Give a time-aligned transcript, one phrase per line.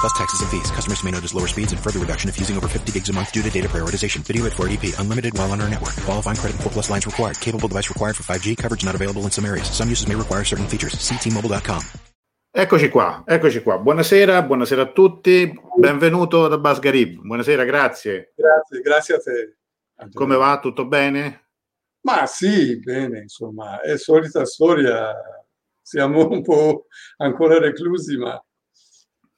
[0.00, 0.70] Plus taxes and fees.
[0.70, 3.32] Customers may notice lower speeds and further reduction if using over 50 gigs a month
[3.32, 4.24] due to data prioritization.
[4.24, 4.98] Video at 480p.
[4.98, 5.94] Unlimited while on our network.
[6.04, 7.38] Qualifying credit and 4 plus lines required.
[7.40, 8.56] Capable device required for 5G.
[8.56, 9.68] Coverage not available in some areas.
[9.70, 10.94] Some uses may require certain features.
[10.94, 11.82] Ctmobile.com.
[12.52, 13.78] Eccoci qua, eccoci qua.
[13.78, 15.52] Buonasera, buonasera a tutti.
[15.78, 17.20] Benvenuto da Bas Garib.
[17.20, 18.32] Buonasera, grazie.
[18.34, 19.56] Grazie, grazie a te.
[20.12, 20.58] Come va?
[20.58, 21.50] Tutto bene?
[22.00, 25.14] Ma sì, bene, insomma, è solita storia.
[25.80, 26.86] Siamo un po'
[27.18, 28.42] ancora reclusi, ma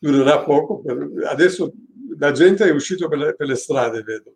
[0.03, 0.81] durerà poco.
[0.83, 1.72] Per- Adesso
[2.19, 4.34] la gente è uscita per le, per le strade, vedo.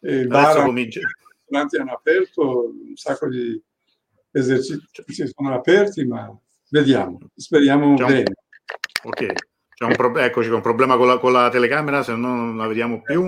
[0.00, 1.00] E i bar comincia.
[1.00, 1.02] i
[1.40, 3.60] ristoranti hanno aperto, un sacco di
[4.30, 6.34] esercizi sono aperti, ma
[6.70, 8.32] vediamo, speriamo C'è un- bene.
[9.04, 9.26] Ok,
[9.74, 12.56] c'è un, pro- eccoci, c'è un problema con la, con la telecamera, se no non
[12.56, 13.24] la vediamo più.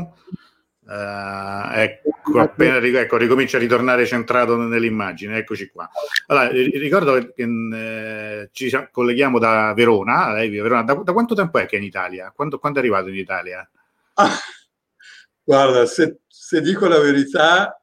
[0.86, 5.88] Eh, ecco, appena ecco, ricomincia a ritornare centrato nell'immagine, eccoci qua.
[6.26, 10.82] Allora, ri- ricordo che eh, ci colleghiamo da Verona, lei vive Verona.
[10.82, 12.32] Da, da quanto tempo è che è in Italia?
[12.34, 13.68] Quando, quando è arrivato in Italia?
[14.14, 14.28] Ah,
[15.42, 17.80] guarda, se, se dico la verità,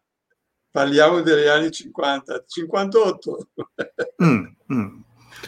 [0.69, 3.47] parliamo degli anni 50, 58.
[4.21, 4.99] Mm, mm.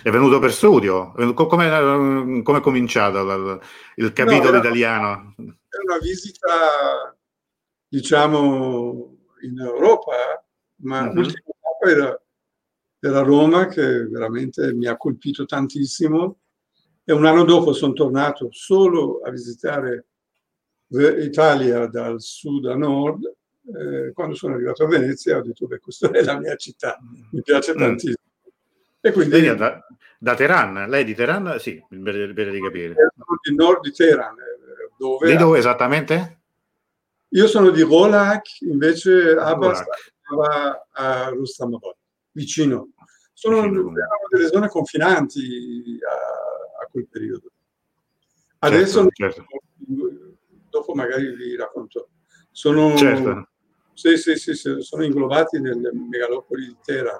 [0.01, 1.13] È venuto per studio?
[1.35, 3.61] Come è cominciato
[3.95, 5.35] il, capitolo era- italiano?
[5.37, 7.12] È una visita,
[7.93, 10.43] diciamo, in Europa,
[10.77, 11.13] ma Mhm.
[11.13, 12.21] l'ultima tappa era,
[12.99, 16.39] era Roma, che veramente mi ha colpito tantissimo.
[17.03, 20.05] E un anno dopo sono tornato solo a visitare
[20.87, 23.23] Ve- Italia dal sud a nord.
[23.65, 26.99] Eh, quando sono arrivato a Venezia ho detto, beh, questa è la mia città,
[27.31, 27.77] mi piace Mm.
[27.77, 28.17] tantissimo.
[29.01, 29.85] E quindi Lei da,
[30.19, 30.87] da Teheran?
[30.89, 31.57] Lei di Teheran?
[31.59, 32.95] Sì, per, per di capire.
[33.41, 36.42] di nord di Teheran, eh, dove Di dove esattamente?
[37.33, 39.83] Io sono di Rolak, invece Abbas
[40.21, 41.95] stava a Rustamabad,
[42.31, 42.89] vicino.
[43.33, 43.79] Sono Vicino.
[43.79, 47.51] erano delle zone confinanti a, a quel periodo.
[48.59, 49.45] Adesso, Certo,
[50.69, 52.09] dopo magari vi racconto,
[52.51, 53.49] sono, certo.
[53.93, 57.19] sì, sì, sì, sì, sono inglobati nelle megalopoli di Teheran.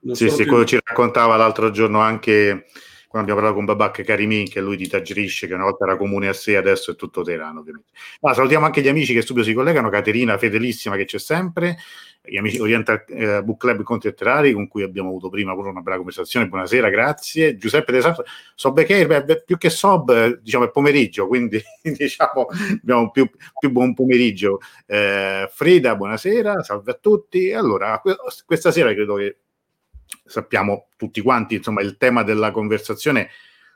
[0.00, 2.66] Non Sì, sì, quello ci raccontava l'altro giorno anche
[3.12, 6.28] quando abbiamo parlato con Babak Karimi, che lui di Tajrish, che una volta era comune
[6.28, 7.90] a sé, adesso è tutto Teheran, ovviamente.
[8.22, 11.76] Ma salutiamo anche gli amici che subito si collegano, Caterina, fedelissima che c'è sempre,
[12.22, 15.82] gli amici Oriental eh, Book Club Conti e con cui abbiamo avuto prima pure una
[15.82, 16.48] bella conversazione.
[16.48, 17.58] Buonasera, grazie.
[17.58, 18.24] Giuseppe De Santo,
[18.72, 22.46] beh, più che Sob, eh, diciamo è pomeriggio, quindi diciamo
[22.80, 24.60] abbiamo più, più buon pomeriggio.
[24.86, 27.52] Eh, Frida, buonasera, salve a tutti.
[27.52, 29.36] Allora, que- questa sera credo che
[30.32, 33.28] sappiamo tutti quanti, insomma, il tema della conversazione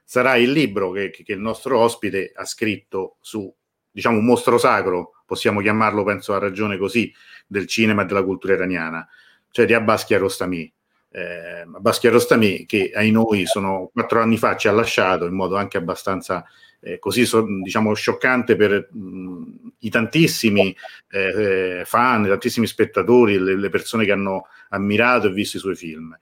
[0.03, 3.53] sarà il libro che, che il nostro ospite ha scritto su,
[3.91, 7.13] diciamo, un mostro sacro, possiamo chiamarlo, penso a ragione così,
[7.47, 9.07] del cinema e della cultura iraniana,
[9.51, 10.73] cioè di Abbas Kiarostami.
[11.11, 15.57] Eh, Abbas Kiarostami che ai noi sono quattro anni fa ci ha lasciato in modo
[15.57, 16.45] anche abbastanza
[16.81, 17.27] eh, così
[17.63, 20.77] diciamo scioccante per mh, i tantissimi
[21.11, 25.75] eh, eh, fan, tantissimi spettatori, le, le persone che hanno ammirato e visto i suoi
[25.75, 26.17] film.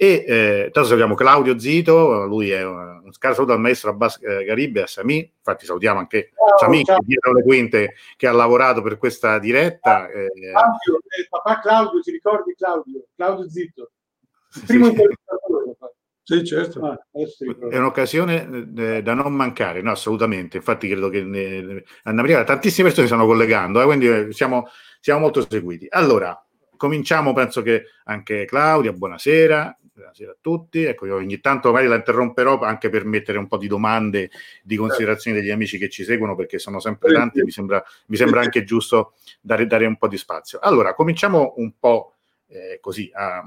[0.00, 4.20] E eh, tanto salutiamo Claudio Zito, lui è un, un caro saluto al maestro Abbas
[4.22, 6.98] eh, Garibe, a Sami, infatti salutiamo anche Sami ciao.
[6.98, 10.08] che dietro le quinte che ha lavorato per questa diretta.
[10.08, 13.06] eh, Claudio, eh, papà Claudio, ti ricordi Claudio?
[13.16, 13.44] Claudio.
[13.44, 14.90] Il sì, primo sì.
[14.92, 15.76] intervistatore.
[16.22, 16.84] Sì, certo.
[16.84, 17.70] Ah, ricordo.
[17.70, 20.58] È un'occasione eh, da non mancare, no, assolutamente.
[20.58, 24.68] Infatti, credo che ne- Anna Maria, tantissime persone si stanno collegando, eh, quindi eh, siamo,
[25.00, 25.86] siamo molto seguiti.
[25.88, 26.40] Allora,
[26.76, 27.32] cominciamo.
[27.32, 29.78] Penso che anche Claudia, buonasera.
[29.98, 30.84] Buonasera a tutti.
[30.84, 34.30] Ecco, io ogni tanto magari la interromperò anche per mettere un po' di domande,
[34.62, 37.40] di considerazioni degli amici che ci seguono, perché sono sempre tanti.
[37.40, 40.60] e Mi sembra, mi sembra anche giusto dare, dare un po' di spazio.
[40.60, 42.14] Allora, cominciamo un po'
[42.46, 43.10] eh, così.
[43.12, 43.44] a-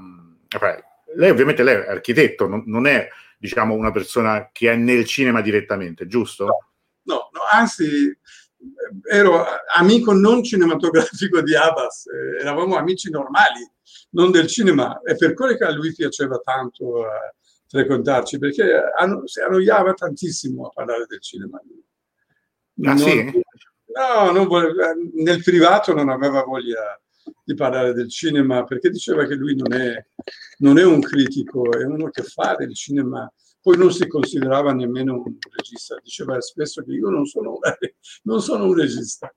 [1.14, 3.08] lei ovviamente lei è architetto, non, non è
[3.38, 6.44] diciamo una persona che è nel cinema direttamente, giusto?
[7.04, 8.18] No, no, anzi, eh,
[9.08, 9.44] ero
[9.74, 13.68] amico non cinematografico di Abbas, eh, eravamo amici normali,
[14.10, 17.34] non del cinema, e per quello che a lui piaceva tanto eh,
[17.68, 21.58] frequentarci perché anno, si annoiava tantissimo a parlare del cinema.
[21.58, 23.42] Ah, non, sì?
[23.94, 27.00] No, voleva, nel privato non aveva voglia
[27.44, 30.04] di parlare del cinema perché diceva che lui non è,
[30.58, 33.30] non è un critico, è uno che fa del cinema.
[33.62, 37.60] Poi non si considerava nemmeno un regista, diceva spesso che io non sono,
[38.24, 39.32] non sono un regista.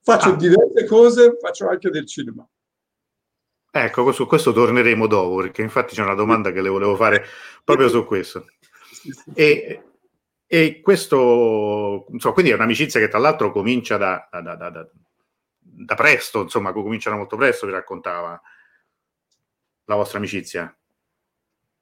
[0.00, 0.36] Faccio ah.
[0.36, 2.48] diverse cose, faccio anche del cinema.
[3.70, 7.24] Ecco, su questo torneremo dopo, perché infatti c'è una domanda che le volevo fare
[7.64, 8.46] proprio su questo.
[9.34, 9.82] E,
[10.46, 14.88] e questo, insomma, quindi è un'amicizia che tra l'altro comincia da, da, da,
[15.58, 18.40] da presto, insomma, comincia molto presto, vi raccontava
[19.84, 20.72] la vostra amicizia.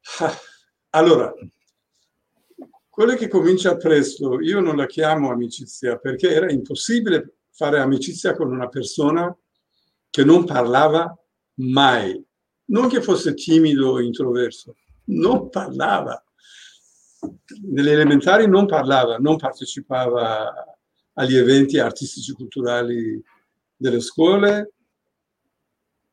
[0.96, 1.31] Allora,
[2.88, 8.50] quello che comincia presto, io non la chiamo amicizia perché era impossibile fare amicizia con
[8.50, 9.37] una persona
[10.08, 11.14] che non parlava
[11.56, 12.25] mai.
[12.69, 14.76] Non che fosse timido o introverso,
[15.08, 16.25] non parlava.
[17.64, 20.78] Nelle elementari non parlava, non partecipava
[21.12, 23.22] agli eventi artistici culturali
[23.76, 24.72] delle scuole.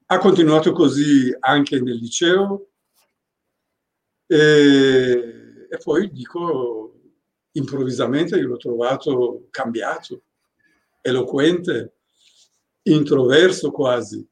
[0.08, 2.68] Ha continuato così anche nel liceo.
[4.34, 6.96] E, e poi dico,
[7.52, 10.24] improvvisamente io l'ho trovato cambiato,
[11.02, 11.98] eloquente,
[12.84, 14.28] introverso quasi.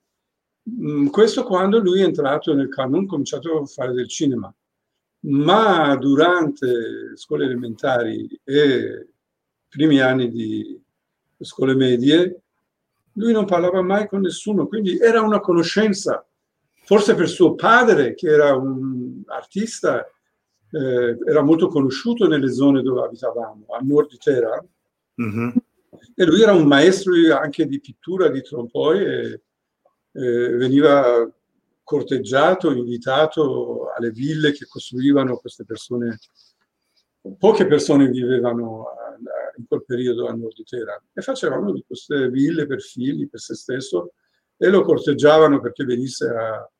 [0.71, 4.51] Mm, questo quando lui è entrato nel canon, ha cominciato a fare del cinema.
[5.25, 9.07] Ma durante le scuole elementari e
[9.67, 10.81] primi anni di
[11.37, 12.41] scuole medie,
[13.13, 16.25] lui non parlava mai con nessuno, quindi era una conoscenza.
[16.83, 20.05] Forse per suo padre, che era un artista,
[20.71, 24.67] eh, era molto conosciuto nelle zone dove abitavamo, a nord di Teheran.
[25.21, 25.49] Mm-hmm.
[26.15, 29.41] E lui era un maestro anche di pittura, di trompoi e
[30.13, 31.29] eh, veniva
[31.83, 36.19] corteggiato, invitato alle ville che costruivano queste persone.
[37.37, 41.83] Poche persone vivevano a, a, in quel periodo a nord di Teheran e facevano di
[41.85, 44.13] queste ville per figli, per se stesso
[44.63, 46.71] e lo corteggiavano perché venisse a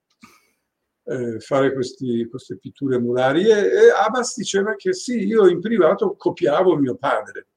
[1.05, 6.15] eh, fare questi, queste pitture murari e, e Abbas diceva che sì, io in privato
[6.15, 7.47] copiavo mio padre.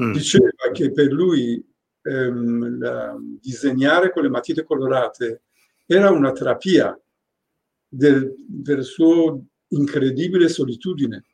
[0.00, 0.12] Mm.
[0.12, 1.60] Diceva che per lui
[2.02, 5.42] ehm, la, disegnare con le matite colorate
[5.86, 6.96] era una terapia
[7.88, 8.32] del,
[8.62, 9.36] per sua
[9.70, 11.24] incredibile solitudine,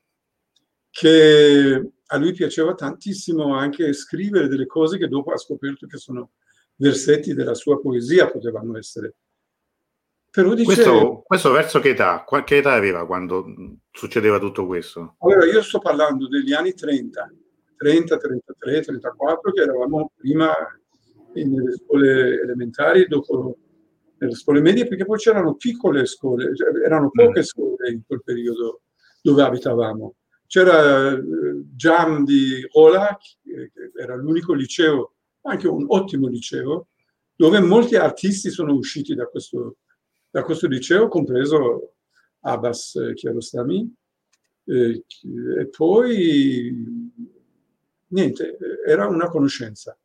[0.88, 6.30] che a lui piaceva tantissimo anche scrivere delle cose che dopo ha scoperto che sono
[6.76, 9.14] versetti della sua poesia, potevano essere.
[10.34, 12.24] Dice, questo, questo verso che età?
[12.44, 13.44] Che età aveva quando
[13.92, 15.14] succedeva tutto questo?
[15.18, 17.32] Allora, io sto parlando degli anni 30,
[17.76, 20.52] 30, 33, 34, che eravamo prima
[21.34, 23.58] nelle scuole elementari, dopo
[24.18, 27.44] nelle scuole medie, perché poi c'erano piccole scuole, cioè erano poche mm.
[27.44, 28.82] scuole in quel periodo
[29.22, 30.14] dove abitavamo.
[30.46, 31.16] C'era
[31.74, 35.13] Jam eh, di Ola, che era l'unico liceo,
[35.44, 36.88] anche un ottimo liceo,
[37.34, 39.78] dove molti artisti sono usciti da questo,
[40.30, 41.94] da questo liceo, compreso
[42.40, 43.94] Abbas Kiarostami.
[44.66, 45.04] Eh,
[45.58, 46.72] e poi
[48.08, 48.56] niente,
[48.86, 49.96] era una conoscenza.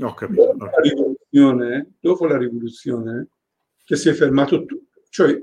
[0.00, 0.44] Ho capito.
[0.44, 3.28] Dopo la rivoluzione, dopo la rivoluzione
[3.82, 5.40] che si è fermato tutto, cioè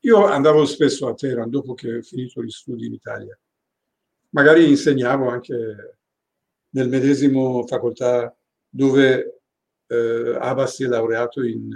[0.00, 3.38] io andavo spesso a Teheran dopo che ho finito gli studi in Italia.
[4.30, 5.98] Magari insegnavo anche
[6.70, 8.37] nel medesimo facoltà
[8.68, 9.40] dove
[9.86, 11.68] eh, Abbas si è laureato in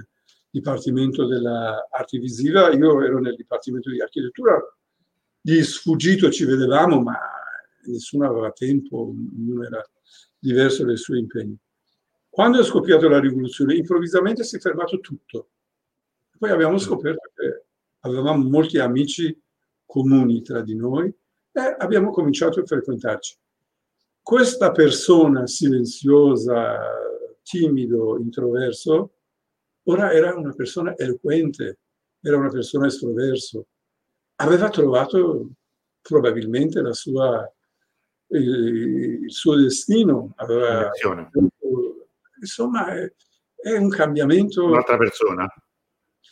[0.51, 4.61] Dipartimento dell'Arte Visiva, io ero nel Dipartimento di Architettura,
[5.41, 7.19] di sfuggito ci vedevamo, ma
[7.85, 9.83] nessuno aveva tempo, ognuno era
[10.39, 11.57] diverso dai suoi impegni.
[12.29, 15.49] Quando è scoppiata la rivoluzione, improvvisamente si è fermato tutto.
[16.39, 17.65] Poi abbiamo scoperto che
[18.01, 19.39] avevamo molti amici
[19.85, 21.09] comuni tra di noi
[21.53, 23.37] e abbiamo cominciato a frequentarci.
[24.23, 26.79] Questa persona silenziosa,
[27.43, 29.15] timido, introverso,
[29.85, 31.81] ora era una persona eloquente,
[32.21, 33.67] era una persona estroverso.
[34.37, 35.51] Aveva trovato
[36.01, 37.53] probabilmente la sua
[38.39, 40.33] il, suo destino.
[40.37, 40.91] Aveva,
[42.41, 43.13] insomma, è,
[43.57, 44.67] è, un cambiamento.
[44.67, 45.47] Un'altra persona.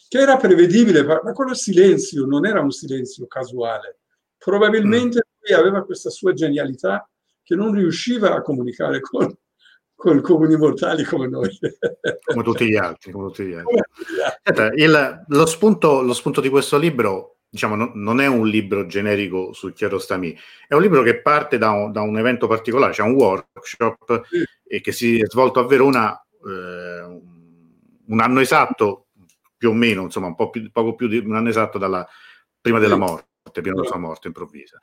[0.09, 4.01] Che era prevedibile, ma, ma quello silenzio non era un silenzio casuale.
[4.39, 5.41] Probabilmente mm.
[5.41, 7.09] lui aveva questa sua genialità
[7.51, 9.29] che non riusciva a comunicare con,
[9.93, 11.51] con comuni mortali come noi.
[12.23, 13.11] Come tutti gli altri.
[13.11, 13.81] Tutti gli altri.
[14.45, 18.87] Senta, il, lo, spunto, lo spunto di questo libro diciamo, no, non è un libro
[18.87, 20.39] generico sul Chiarostami,
[20.69, 24.27] è un libro che parte da un, da un evento particolare, c'è cioè un workshop
[24.29, 24.45] sì.
[24.69, 27.21] e che si è svolto a Verona eh,
[28.07, 29.07] un anno esatto,
[29.57, 32.07] più o meno, insomma, un po' più, poco più di un anno esatto dalla,
[32.61, 33.27] prima della morte.
[33.51, 34.79] pieno della sua morte improvvisa.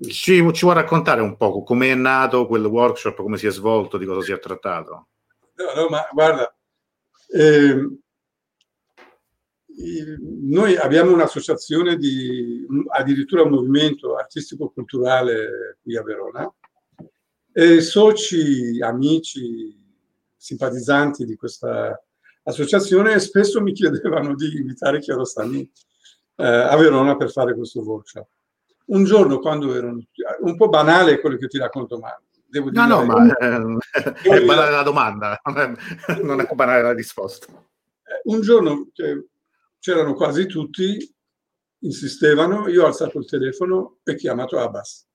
[0.00, 3.98] Ci, ci vuoi raccontare un po' come è nato quel workshop, come si è svolto,
[3.98, 5.08] di cosa si è trattato?
[5.54, 6.56] No, no, ma guarda,
[7.30, 7.98] eh,
[10.42, 16.52] noi abbiamo un'associazione di addirittura un movimento artistico-culturale qui a Verona
[17.52, 19.76] e soci, amici,
[20.36, 22.00] simpatizzanti di questa
[22.44, 25.60] associazione spesso mi chiedevano di invitare Chiarostani
[26.36, 28.28] eh, a Verona per fare questo workshop.
[28.88, 30.02] Un giorno, quando erano
[30.40, 32.86] un po' banale quello che ti racconto, ma devo dire.
[32.86, 33.46] No, no, ma è,
[34.22, 35.40] è banale la domanda,
[36.22, 37.46] non è banale la risposta.
[37.46, 38.88] Eh, un giorno
[39.78, 41.14] c'erano quasi tutti,
[41.80, 45.06] insistevano, io ho alzato il telefono e chiamato Abbas.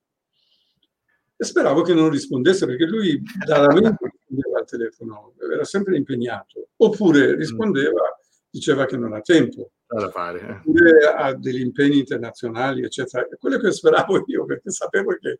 [1.36, 7.36] E speravo che non rispondesse perché lui raramente rispondeva al telefono, era sempre impegnato, oppure
[7.36, 8.01] rispondeva,
[8.50, 10.63] diceva che non ha tempo, da fare.
[10.65, 11.13] Eh.
[11.15, 13.27] ha degli impegni internazionali, eccetera.
[13.39, 15.39] Quello che speravo io, perché sapevo che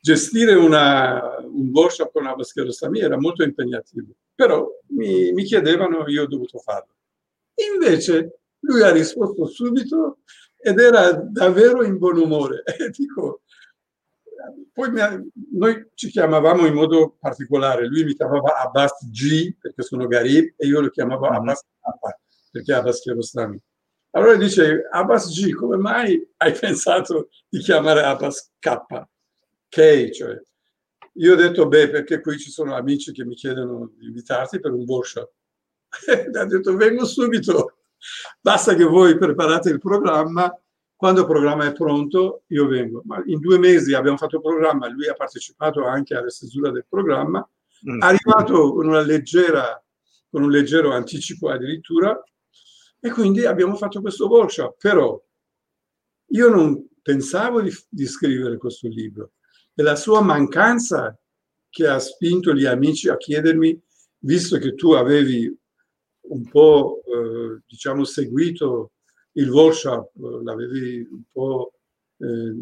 [0.00, 6.22] gestire una, un workshop con Abbas Kiarostami era molto impegnativo, però mi, mi chiedevano, io
[6.22, 6.94] ho dovuto farlo.
[7.72, 10.18] Invece lui ha risposto subito
[10.56, 12.62] ed era davvero in buon umore.
[12.78, 13.42] E dico,
[14.72, 15.20] poi ha,
[15.52, 20.66] noi ci chiamavamo in modo particolare, lui mi chiamava Abbas G perché sono Garib e
[20.66, 21.36] io lo chiamavo mm-hmm.
[21.36, 22.18] Abbas K
[22.52, 23.60] perché Abbas Kiarostami.
[24.10, 28.76] Allora dice, Abbas G, come mai hai pensato di chiamare Abbas K?
[29.68, 30.40] K, cioè.
[31.18, 34.72] Io ho detto, beh, perché qui ci sono amici che mi chiedono di invitarti per
[34.72, 35.30] un workshop.
[36.34, 37.78] Ha detto, vengo subito.
[38.40, 40.52] Basta che voi preparate il programma,
[40.94, 43.02] quando il programma è pronto io vengo.
[43.04, 46.86] Ma in due mesi abbiamo fatto il programma, lui ha partecipato anche alla stesura del
[46.88, 47.46] programma,
[47.90, 48.00] mm.
[48.00, 49.82] è arrivato con, una leggera,
[50.30, 52.18] con un leggero anticipo addirittura
[53.00, 54.76] e quindi abbiamo fatto questo workshop.
[54.78, 55.22] Però
[56.30, 59.32] io non pensavo di, di scrivere questo libro
[59.74, 61.18] e la sua mancanza
[61.68, 63.80] che ha spinto gli amici a chiedermi,
[64.20, 65.54] visto che tu avevi
[66.28, 68.92] un po' eh, diciamo seguito
[69.32, 70.10] il workshop,
[70.42, 71.74] l'avevi un po'
[72.18, 72.54] eh,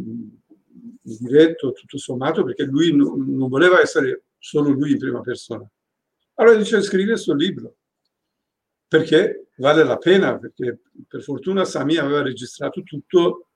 [1.00, 5.66] diretto tutto sommato perché lui non, non voleva essere solo lui in prima persona.
[6.34, 7.76] Allora dice scrivi questo libro
[8.88, 13.49] perché vale la pena, perché per fortuna Sami aveva registrato tutto,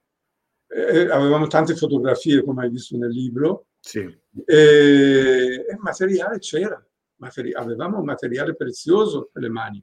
[0.68, 4.00] eh, avevamo tante fotografie come hai visto nel libro, sì.
[4.44, 6.84] e, e materiale c'era,
[7.16, 9.82] materi- avevamo un materiale prezioso per le mani.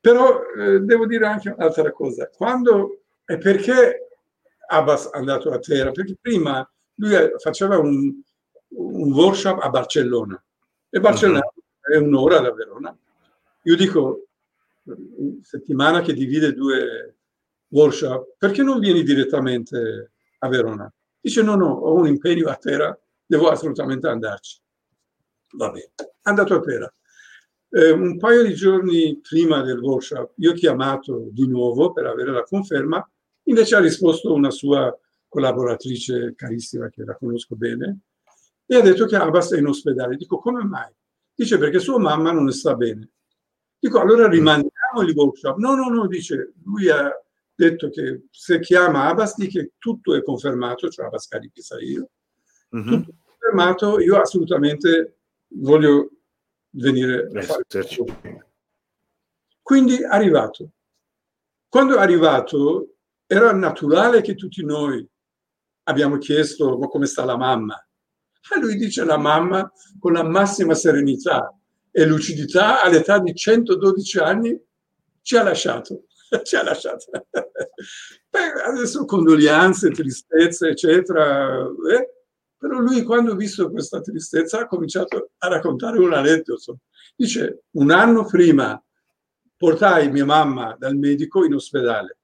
[0.00, 2.28] Però eh, devo dire anche un'altra cosa.
[2.28, 4.08] Quando e perché
[4.68, 5.90] Abbas è andato a Terra?
[5.90, 8.22] Perché prima lui faceva un,
[8.68, 10.40] un workshop a Barcellona
[10.88, 11.94] e Barcellona uh-huh.
[11.94, 12.96] è un'ora da Verona.
[13.62, 14.25] Io dico,
[15.42, 17.16] settimana che divide due
[17.68, 20.92] workshop, perché non vieni direttamente a Verona?
[21.20, 24.60] Dice no, no, ho un impegno a Terra, devo assolutamente andarci.
[25.56, 26.94] Va bene, è andato a Terra.
[27.68, 32.30] Eh, un paio di giorni prima del workshop, io ho chiamato di nuovo per avere
[32.30, 33.08] la conferma,
[33.44, 34.96] invece ha risposto una sua
[35.28, 37.98] collaboratrice carissima che la conosco bene
[38.66, 40.16] e ha detto che Abbas è in ospedale.
[40.16, 40.92] Dico, come mai?
[41.34, 43.10] Dice perché sua mamma non sta bene.
[43.78, 44.28] Dico, allora
[44.96, 45.56] rimandiamo il workshop.
[45.58, 47.10] No, no, no, dice, lui ha
[47.54, 52.10] detto che se chiama Abbas, dice che tutto è confermato, cioè Abbas Carichi sa io,
[52.74, 52.88] mm-hmm.
[52.88, 56.10] tutto è confermato, io assolutamente voglio
[56.70, 57.64] venire a fare
[59.62, 60.70] Quindi è arrivato.
[61.68, 62.90] Quando è arrivato
[63.26, 65.06] era naturale che tutti noi
[65.84, 67.80] abbiamo chiesto ma come sta la mamma.
[68.48, 71.52] E lui dice la mamma con la massima serenità
[71.90, 74.60] e lucidità all'età di 112 anni
[75.26, 76.04] ci ha lasciato.
[76.44, 77.06] ci ha lasciato.
[78.30, 81.66] Beh, adesso condoglianze, tristezze, eccetera.
[81.66, 82.14] Eh?
[82.56, 86.78] Però lui quando ha visto questa tristezza ha cominciato a raccontare un aneddoto.
[87.16, 88.80] Dice, un anno prima
[89.56, 92.18] portai mia mamma dal medico in ospedale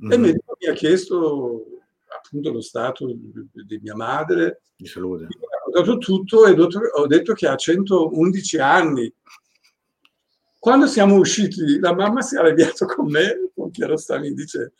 [0.00, 0.12] mm-hmm.
[0.12, 0.26] e il mhm.
[0.26, 1.64] medico mi ha chiesto
[2.16, 4.62] appunto lo stato di, mia madre.
[4.76, 5.24] Di salute.
[5.24, 9.12] Ho raccontato tutto e ho detto che ha 111 anni.
[10.66, 14.72] Quando siamo usciti, la mamma si è arrabbiata con me, con Chiarostami, dice,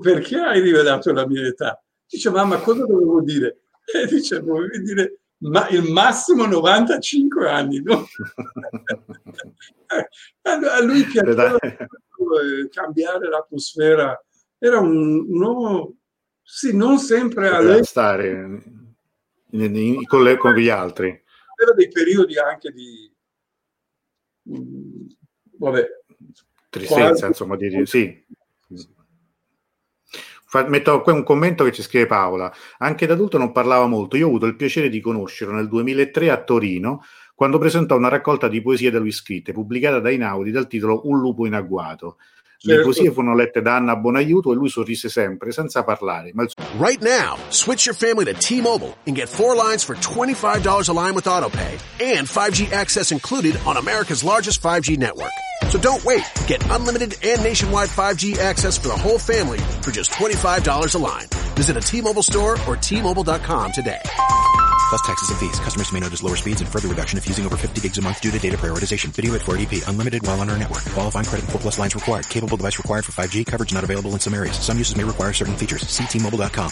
[0.00, 1.82] perché hai rivelato la mia età?
[2.06, 3.62] Dice, mamma, cosa dovevo dire?
[3.84, 8.06] E dice, volevi dire, ma il massimo 95 anni, no?
[10.42, 11.88] a lui piaceva eh,
[12.70, 14.24] cambiare l'atmosfera.
[14.56, 15.96] Era un, un uomo,
[16.42, 17.82] sì, non sempre a lei.
[17.82, 18.62] Stare in,
[19.50, 21.08] in, in, con, le, con, gli altri.
[21.08, 23.12] Aveva dei periodi anche di...
[25.58, 25.86] Vabbè.
[26.68, 28.24] Tristezza, quasi, insomma, di, sì
[30.62, 32.52] metto qui un commento che ci scrive Paola.
[32.78, 34.16] Anche da adulto non parlava molto.
[34.16, 37.02] Io ho avuto il piacere di conoscerlo nel 2003 a Torino,
[37.34, 41.18] quando presentò una raccolta di poesie da lui scritte, pubblicata da Inaudi dal titolo Un
[41.18, 42.18] lupo in agguato.
[42.66, 42.82] Le Certo.
[42.90, 46.30] poesie furono lette da Anna Bonaiuto e lui sorrise sempre, senza parlare.
[46.34, 50.88] Ma il Right now, switch your family to T-Mobile and get four lines for $25
[50.88, 55.32] a line with AutoPay and 5G access included on America's largest 5G network.
[55.68, 56.24] So don't wait.
[56.46, 61.26] Get unlimited and nationwide 5G access for the whole family for just $25 a line.
[61.56, 64.00] Visit a T-Mobile store or T-Mobile.com today.
[64.94, 65.58] Plus taxes and fees.
[65.58, 68.20] Customers may notice lower speeds and further reduction if using over 50 gigs a month
[68.20, 69.06] due to data prioritization.
[69.06, 69.88] Video at 480p.
[69.88, 70.84] Unlimited while on our network.
[70.84, 72.28] Qualifying credit and 4 plus lines required.
[72.28, 73.44] Capable device required for 5G.
[73.44, 74.56] Coverage not available in some areas.
[74.56, 75.82] Some uses may require certain features.
[75.88, 76.70] See T-Mobile.com.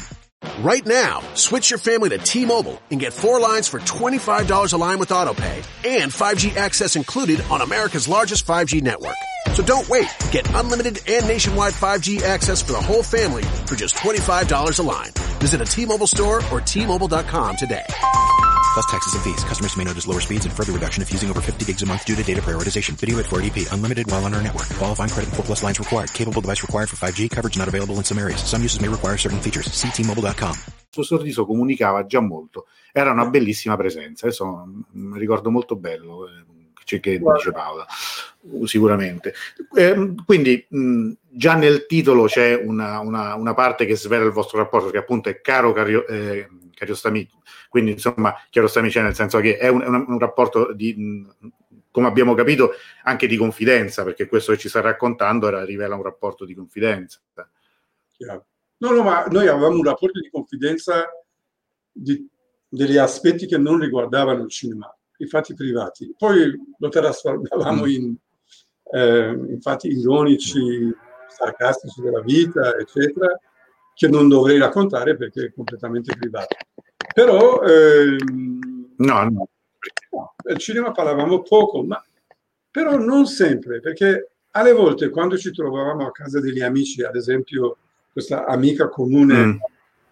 [0.61, 5.01] Right now, switch your family to T-Mobile and get four lines for $25 a line
[5.01, 9.17] with AutoPay and 5G access included on America's largest 5G network.
[9.55, 10.09] So don't wait.
[10.31, 15.11] Get unlimited and nationwide 5G access for the whole family for just $25 a line.
[15.41, 17.85] Visit a T-Mobile store or T-Mobile.com today.
[18.73, 19.45] Plus taxes and fees.
[19.45, 22.07] Customers may notice lower speeds and further reduction if using over 50 gigs a month
[22.07, 22.97] due to data prioritization.
[22.97, 23.71] Video at 480p.
[23.71, 24.67] Unlimited while on our network.
[24.81, 26.11] Qualifying credit and 4 plus lines required.
[26.15, 27.29] Capable device required for 5G.
[27.31, 28.43] Coverage not available in some areas.
[28.43, 29.71] Some uses may require certain features.
[29.71, 30.55] See T-Mobile.com.
[30.91, 32.67] suo sorriso comunicava già molto.
[32.93, 34.25] Era una bellissima presenza.
[34.27, 34.81] Adesso mm,
[35.13, 36.27] mi ricordo molto bello.
[36.29, 36.45] eh,
[36.85, 37.87] Che, che dice Paola,
[38.65, 39.35] sicuramente.
[39.75, 44.59] Eh, quindi mh, già nel titolo c'è una, una, una, parte che svela il vostro
[44.59, 47.29] rapporto, che appunto è caro cario, eh, Cariostami,
[47.69, 51.53] quindi insomma Chiarostami c'è nel senso che è un, un, un rapporto di, mh,
[51.93, 52.73] come abbiamo capito,
[53.05, 57.21] anche di confidenza, perché questo che ci sta raccontando era, rivela un rapporto di confidenza.
[58.17, 58.47] Chiaro.
[58.79, 61.09] No, no, ma noi avevamo un rapporto di confidenza
[61.93, 62.27] di,
[62.67, 66.13] degli aspetti che non riguardavano il cinema, i fatti privati.
[66.17, 68.17] Poi lo trasformavamo in,
[68.93, 70.95] eh, in fatti ironici,
[71.29, 73.39] sarcastici della vita, eccetera,
[73.95, 76.57] che non dovrei raccontare perché è completamente privato.
[77.15, 79.49] Però ehm, no, no.
[80.43, 82.03] del cinema parlavamo poco, ma
[82.71, 87.79] però non sempre, perché alle volte quando ci trovavamo a casa degli amici, ad esempio
[88.13, 89.57] questa amica comune mm.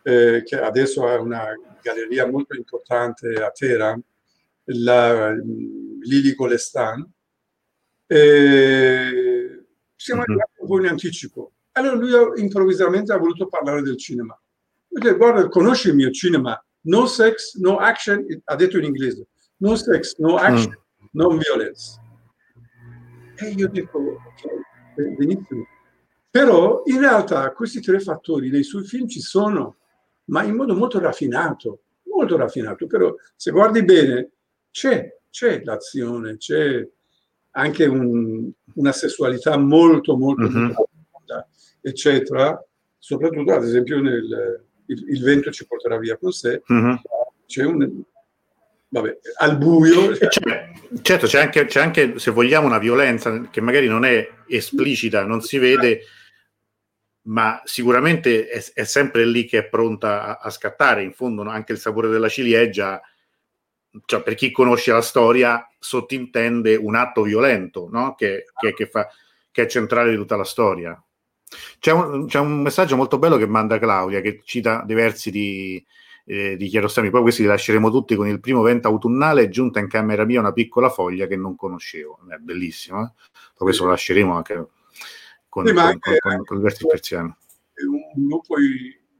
[0.03, 1.45] eh, che adesso ha una
[1.83, 4.03] galleria molto importante a Teheran,
[4.65, 7.07] la Lili Golestan,
[8.13, 11.53] eh, siamo arrivati un po' in anticipo.
[11.73, 14.39] Allora lui improvvisamente ha voluto parlare del cinema.
[14.89, 16.61] Perché, guarda, conosci il mio cinema?
[16.83, 19.29] No sex, no action, ha detto in inglese.
[19.59, 21.07] No sex, no action, mm.
[21.13, 22.01] no violence.
[23.37, 25.67] E io dico, ok, benissimo.
[26.29, 29.77] Però in realtà questi tre fattori nei suoi film ci sono,
[30.25, 32.89] ma in modo molto raffinato, molto raffinato.
[32.89, 34.33] Però se guardi bene,
[34.73, 36.85] c'è, c'è l'azione, c'è
[37.53, 40.61] anche un, una sessualità molto, molto, Mhm.
[40.63, 41.49] molto profonda,
[41.81, 42.65] eccetera.
[42.99, 47.01] Soprattutto, ad esempio, nel il, il vento ci porterà via con sé, Mhm.
[47.47, 48.03] c'è un...
[48.93, 50.11] Vabbè, al buio...
[50.11, 55.25] C'è- certo, c'è anche, c'è anche, se vogliamo, una violenza che magari non è esplicita,
[55.25, 56.01] non si vede,
[57.29, 61.05] ma sicuramente è, è sempre lì che è pronta a, a scattare.
[61.05, 63.01] In fondo, anche il sapore della ciliegia,
[64.05, 68.15] cioè, per chi conosce la storia, sottintende un atto violento no?
[68.15, 69.09] che, che- che fa-
[69.51, 71.03] che è centrale di tutta la storia.
[71.81, 75.85] C'è un, c'è un messaggio molto bello che manda Claudia, che cita dei versi di,
[76.27, 77.11] eh, di Chiarostami.
[77.11, 79.43] Poi questi li lasceremo tutti con il primo vento autunnale.
[79.43, 82.21] È giunta in camera mia una piccola foglia che non conoscevo.
[82.31, 83.03] È bellissimo.
[83.03, 83.11] Eh?
[83.33, 84.67] Poi questo lo lasceremo anche
[85.49, 87.37] con, Sì, con, anche- con- con- con il verso persiano.
[87.89, 88.55] un lupo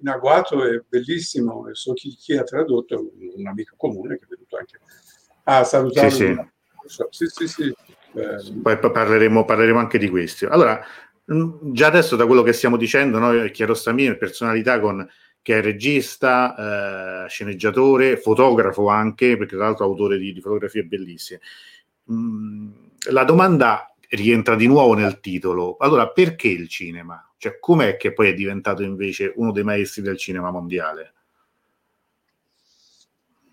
[0.01, 4.29] in agguato è bellissimo e so chi, chi ha tradotto, un amico comune che è
[4.29, 4.79] venuto anche
[5.45, 6.11] a salutarlo.
[6.11, 6.37] Sì,
[7.11, 7.27] sì.
[7.27, 7.75] sì, sì.
[8.15, 10.45] Eh, Poi parleremo, parleremo anche di questi.
[10.47, 10.83] Allora,
[11.25, 15.09] mh, già adesso da quello che stiamo dicendo, noi Chiarostami è personalità con,
[15.43, 20.85] che è regista, eh, sceneggiatore, fotografo anche, perché tra l'altro è autore di, di fotografie
[20.85, 21.41] bellissime.
[22.11, 22.71] Mm,
[23.11, 25.77] la domanda rientra di nuovo nel titolo.
[25.79, 27.25] Allora, perché il cinema?
[27.41, 31.15] Cioè, com'è che poi è diventato invece uno dei maestri del cinema mondiale?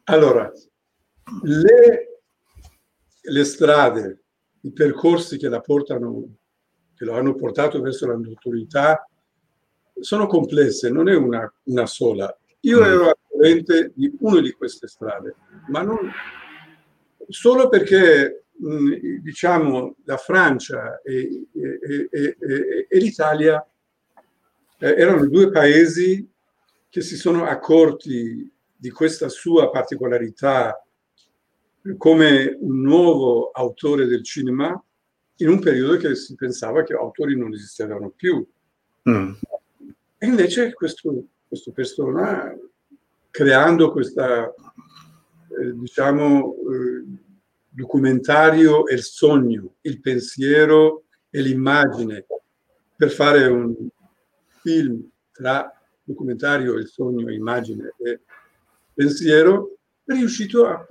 [0.10, 0.52] Allora,
[1.44, 2.20] le,
[3.22, 4.24] le strade,
[4.64, 6.36] i percorsi che la portano,
[6.96, 9.08] che lo hanno portato verso la notorietà,
[9.98, 12.38] sono complesse, non è una, una sola.
[12.62, 12.84] Io Mm.
[12.84, 15.36] ero al corrente di una di queste strade,
[15.70, 16.12] ma non
[17.30, 23.66] solo perché mh, diciamo la Francia e- e- e- e l'Italia
[24.80, 26.30] eh, erano due paesi
[26.90, 30.82] che si sono accorti di questa sua particolarità
[31.98, 34.82] come un nuovo autore del cinema
[35.38, 38.46] in un periodo che si pensava che autori non esistevano più.
[39.10, 39.34] Mm.
[40.18, 42.56] E invece questo, questo persona,
[43.30, 47.04] creando questa, eh, diciamo, eh,
[47.70, 52.26] documentario e il sogno, il pensiero e l'immagine,
[52.96, 53.76] per fare un
[54.68, 55.72] film tra
[56.04, 58.20] documentario, il sogno, immagine e
[58.94, 60.86] pensiero, è riuscito a,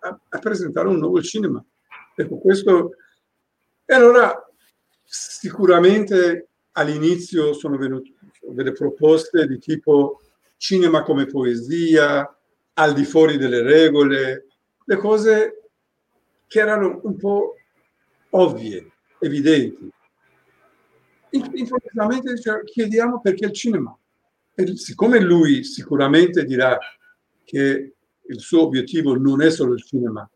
[0.00, 1.64] a, a presentare un nuovo cinema.
[2.14, 2.92] Ecco, questo...
[3.84, 4.32] E allora
[5.02, 10.20] sicuramente all'inizio sono venute delle proposte di tipo
[10.56, 12.28] cinema come poesia,
[12.74, 14.46] al di fuori delle regole,
[14.84, 15.70] le cose
[16.46, 17.56] che erano un po'
[18.30, 19.92] ovvie, evidenti.
[21.34, 23.96] Improvvisamente chiediamo perché il cinema.
[24.54, 26.78] E siccome lui sicuramente dirà
[27.44, 27.94] che
[28.26, 30.28] il suo obiettivo non è solo il cinema,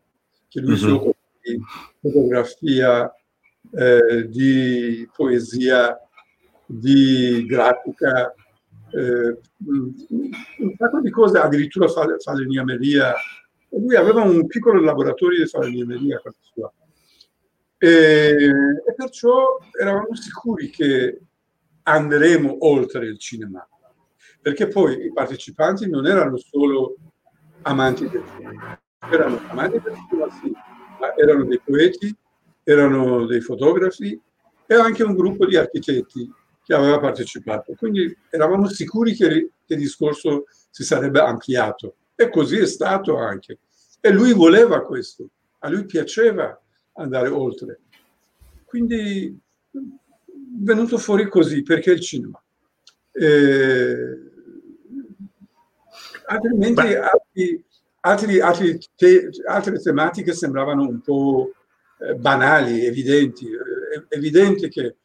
[0.47, 0.77] che lui uh-huh.
[0.77, 1.59] si occupa di
[2.01, 3.13] fotografia,
[3.71, 5.97] eh, di poesia,
[6.65, 8.33] di grafica,
[8.91, 13.13] eh, un sacco di cose, addirittura falegnameria.
[13.69, 16.71] Lui aveva un piccolo laboratorio di falegnameria a casa sua.
[17.81, 21.21] E, e perciò eravamo sicuri che
[21.83, 23.65] andremo oltre il cinema,
[24.41, 26.97] perché poi i partecipanti non erano solo
[27.61, 28.77] amanti del cinema,
[29.09, 30.51] erano amanti del cinema, sì,
[30.99, 32.13] ma erano dei poeti,
[32.63, 34.19] erano dei fotografi
[34.65, 36.29] e anche un gruppo di architetti
[36.61, 37.73] che aveva partecipato.
[37.77, 43.59] Quindi eravamo sicuri che, che il discorso si sarebbe ampliato e così è stato anche.
[44.01, 46.61] E lui voleva questo, a lui piaceva
[47.01, 47.79] andare oltre.
[48.65, 49.39] Quindi
[49.71, 49.77] è
[50.61, 52.41] venuto fuori così perché il cinema.
[53.11, 54.19] Eh,
[56.25, 57.63] altrimenti altri,
[58.01, 61.51] altri, altri te, altre tematiche sembravano un po'
[61.99, 63.47] eh, banali, evidenti.
[63.47, 64.95] È evidente che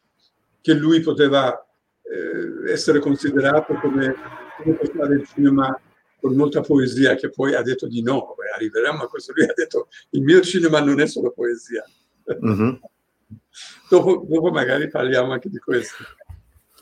[0.65, 1.63] che lui poteva
[2.01, 4.15] eh, essere considerato come
[4.63, 5.79] persona del cinema
[6.25, 9.53] con molta poesia, che poi ha detto di no, Beh, arriveremo a questo, lui ha
[9.55, 11.85] detto il mio cinema non è solo poesia.
[12.43, 12.73] Mm-hmm.
[13.89, 16.03] dopo, dopo magari parliamo anche di questo.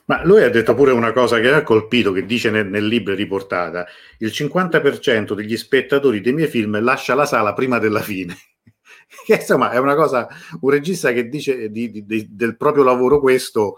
[0.05, 3.13] Ma lui ha detto pure una cosa che ha colpito, che dice nel, nel, libro
[3.13, 3.85] riportata,
[4.19, 8.33] il 50% degli spettatori dei miei film lascia la sala prima della fine.
[9.25, 10.25] che insomma è una cosa,
[10.61, 13.75] un regista che dice di, di, di, del proprio lavoro questo,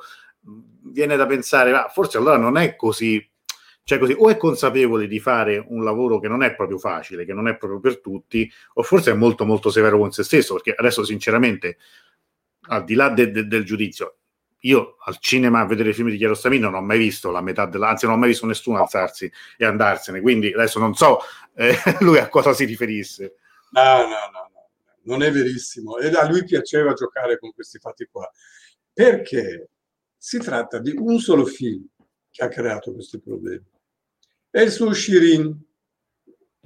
[0.92, 3.28] viene da pensare, ma forse allora non è così,
[3.86, 7.34] cioè così, o è consapevole di fare un lavoro che non è proprio facile, che
[7.34, 10.74] non è proprio per tutti, o forse è molto molto severo con se stesso, perché
[10.76, 11.78] adesso sinceramente,
[12.70, 14.18] al di là de, de, del giudizio,
[14.62, 17.68] io al cinema a vedere i film di Chiarostamini non ho mai visto la metà
[17.68, 21.20] della, anzi non ho mai visto nessuno alzarsi e andarsene, quindi adesso non so
[21.54, 23.36] eh, lui a cosa si riferisse.
[23.72, 24.46] No, no, no
[25.06, 25.98] non è verissimo.
[25.98, 28.28] E a lui piaceva giocare con questi fatti qua.
[28.92, 29.70] Perché
[30.18, 31.86] si tratta di un solo film
[32.30, 33.64] che ha creato questi problemi.
[34.56, 35.54] È il suo Shirin,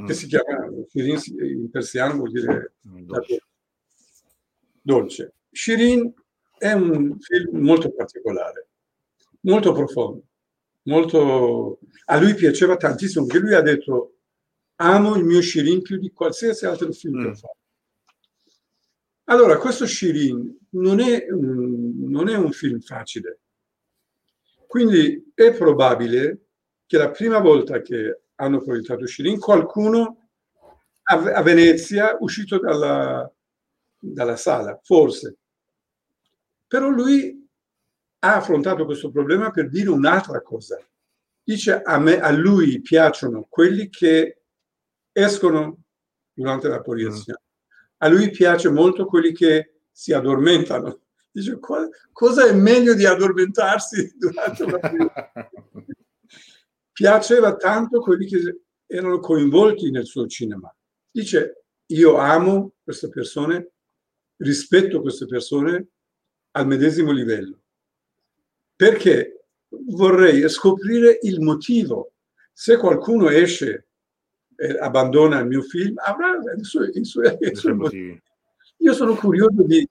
[0.06, 3.44] che si chiama Shirin in persiano vuol dire dolce.
[4.80, 5.34] dolce.
[5.50, 6.14] Shirin
[6.60, 8.68] è un film molto particolare,
[9.40, 10.24] molto profondo,
[10.84, 11.80] molto...
[12.06, 14.18] a lui piaceva tantissimo, perché lui ha detto
[14.76, 17.22] amo il mio Shirin più di qualsiasi altro film mm.
[17.24, 17.58] che ho fatto.
[19.24, 23.40] Allora, questo Shirin non è, non è un film facile.
[24.68, 26.49] Quindi è probabile
[26.90, 30.30] che la prima volta che hanno proiettato Shirin, qualcuno
[31.04, 33.32] a, Venezia uscito dalla,
[34.00, 35.38] dalla sala, forse.
[36.66, 37.48] Però lui
[38.22, 40.80] ha affrontato questo problema per dire un'altra cosa.
[41.44, 44.42] Dice a, me, a lui piacciono quelli che
[45.12, 45.84] escono
[46.34, 47.42] durante la proiezione.
[47.98, 51.02] A lui piace molto quelli che si addormentano.
[51.30, 51.60] Dice,
[52.12, 54.80] cosa è meglio di addormentarsi durante la
[57.00, 60.70] Piaceva tanto quelli che erano coinvolti nel suo cinema.
[61.10, 63.72] Dice, io amo queste persone,
[64.36, 65.88] rispetto queste persone
[66.52, 67.62] al medesimo livello.
[68.76, 72.16] Perché vorrei scoprire il motivo.
[72.52, 73.88] Se qualcuno esce
[74.58, 78.22] eh, abbandona il mio film, avrà i suoi, i suoi, i suoi motivi.
[78.80, 79.88] Io sono curioso di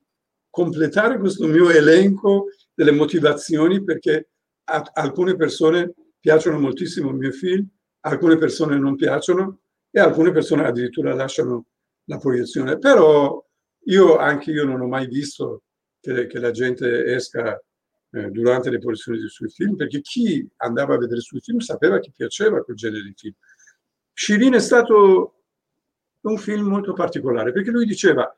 [0.50, 4.28] completare questo mio elenco delle motivazioni perché
[4.64, 5.94] a alcune persone
[6.28, 7.66] piacciono moltissimo il mio film,
[8.00, 9.60] alcune persone non piacciono
[9.90, 11.68] e alcune persone addirittura lasciano
[12.04, 12.76] la proiezione.
[12.76, 13.42] Però
[13.84, 15.62] io anche io non ho mai visto
[15.98, 17.58] che, che la gente esca
[18.10, 21.60] eh, durante le proiezioni dei suoi film, perché chi andava a vedere i suoi film
[21.60, 23.34] sapeva che piaceva quel genere di film.
[24.12, 25.44] Shirin è stato
[26.20, 28.30] un film molto particolare perché lui diceva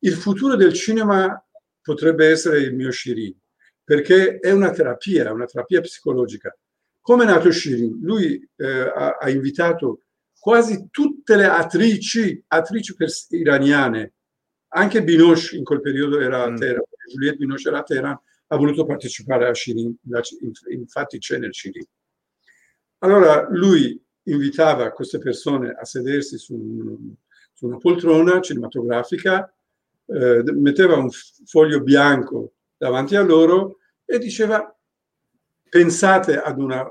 [0.00, 1.42] il futuro del cinema
[1.80, 3.34] potrebbe essere il mio Shirin,
[3.82, 6.54] perché è una terapia, una terapia psicologica.
[7.08, 8.00] Come è nato Shirin?
[8.02, 10.02] Lui eh, ha, ha, invitato
[10.38, 12.94] quasi tutte le attrici, attrici
[13.30, 14.12] iraniane,
[14.74, 16.56] anche Binoche in quel periodo era a mm.
[16.56, 19.96] Teheran, Juliette Binoche era a Teheran, ha voluto partecipare a Shirin,
[20.68, 21.86] infatti c'è nel Shirin.
[22.98, 27.14] Allora lui invitava queste persone a sedersi su, un,
[27.54, 29.50] su una poltrona cinematografica,
[30.04, 31.08] eh, metteva un
[31.46, 34.70] foglio bianco davanti a loro e diceva
[35.70, 36.90] pensate ad una,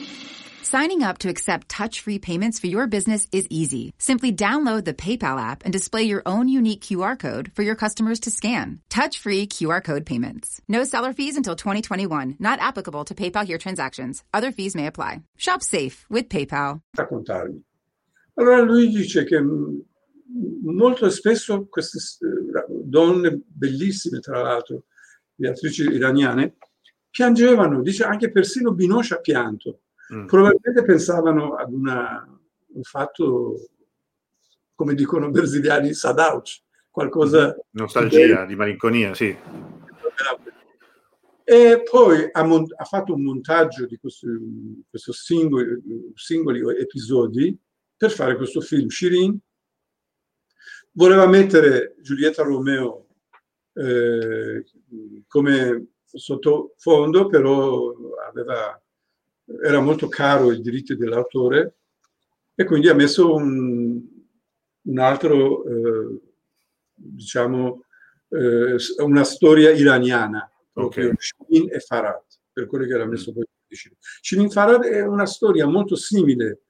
[0.71, 3.91] Signing up to accept touch-free payments for your business is easy.
[3.97, 8.21] Simply download the PayPal app and display your own unique QR code for your customers
[8.21, 8.79] to scan.
[8.89, 10.61] Touch-free QR code payments.
[10.69, 12.37] No seller fees until 2021.
[12.39, 14.23] Not applicable to PayPal here transactions.
[14.33, 15.23] Other fees may apply.
[15.35, 16.79] Shop safe with PayPal.
[16.95, 17.61] Raccontarmi.
[18.35, 19.43] Allora lui dice che
[20.63, 21.99] molto spesso queste
[22.85, 24.85] donne bellissime, tra l'altro,
[25.35, 26.55] le attrici iraniane,
[27.09, 29.81] piangevano, dice anche persino Binoche ha pianto.
[30.13, 30.25] Mm.
[30.25, 32.27] Probabilmente pensavano ad una,
[32.73, 33.69] un fatto,
[34.75, 37.55] come dicono i brasiliani, sadauc, qualcosa...
[37.71, 39.35] Nostalgia, di, di malinconia, sì.
[41.43, 44.27] E poi ha, mon- ha fatto un montaggio di questi,
[44.89, 47.57] questi singoli, singoli episodi
[47.97, 49.37] per fare questo film, Shirin,
[50.93, 53.07] voleva mettere Giulietta Romeo
[53.73, 54.65] eh,
[55.27, 57.93] come sottofondo, però
[58.27, 58.80] aveva,
[59.63, 61.75] era molto caro il diritto dell'autore
[62.55, 64.01] e quindi ha messo un,
[64.81, 66.19] un altro, eh,
[66.93, 67.83] diciamo,
[68.29, 71.17] eh, una storia iraniana, proprio okay.
[71.17, 73.45] Shirin e Farad, per quello che era messo poi.
[74.21, 76.63] Shirin Farad è una storia molto simile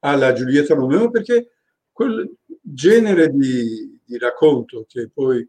[0.00, 1.50] alla Giulietta Romeo perché
[1.90, 5.46] quel genere di, di racconto che poi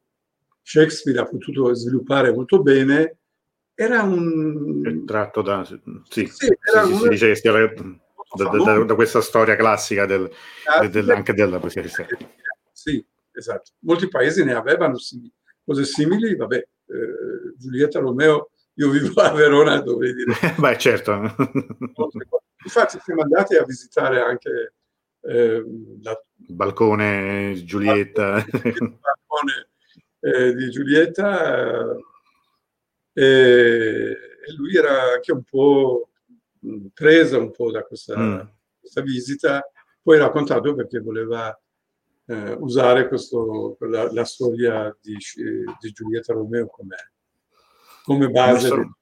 [0.61, 3.19] Shakespeare ha potuto sviluppare molto bene
[3.75, 5.03] era un...
[5.05, 5.63] tratto da...
[5.65, 10.29] Sì, sì, sì, sì si dice che sia da, da, da, questa storia classica del,
[10.65, 11.83] ah, del, anche della poesia
[12.71, 13.71] Sì, esatto.
[13.79, 15.33] Molti paesi ne avevano simili,
[15.63, 20.33] cose simili, vabbè, eh, Giulietta Romeo, io vivo a Verona, dovrei dire.
[20.57, 21.13] Beh, certo.
[22.63, 24.73] Infatti siamo andati a visitare anche
[25.21, 25.63] eh,
[26.01, 26.21] la...
[26.47, 28.37] balcone Giulietta.
[28.37, 29.69] Il balcone
[30.21, 31.95] eh, di Giulietta
[33.17, 34.17] e
[34.57, 36.09] lui era anche un po'
[36.93, 38.39] preso un po' da questa, mm.
[38.79, 41.57] questa visita, poi raccontato perché voleva
[42.27, 45.15] eh, usare questo, la, la, storia di,
[45.79, 46.95] di Giulietta Romeo come,
[48.03, 48.69] come base.
[48.69, 48.97] Messo,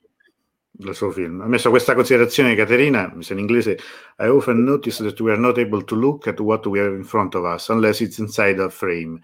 [0.76, 1.42] del suo film.
[1.42, 3.78] Ha messo questa considerazione Caterina, in inglese,
[4.20, 7.04] I often notice that we are not able to look at what we have in
[7.04, 9.20] front of us unless it's inside a frame.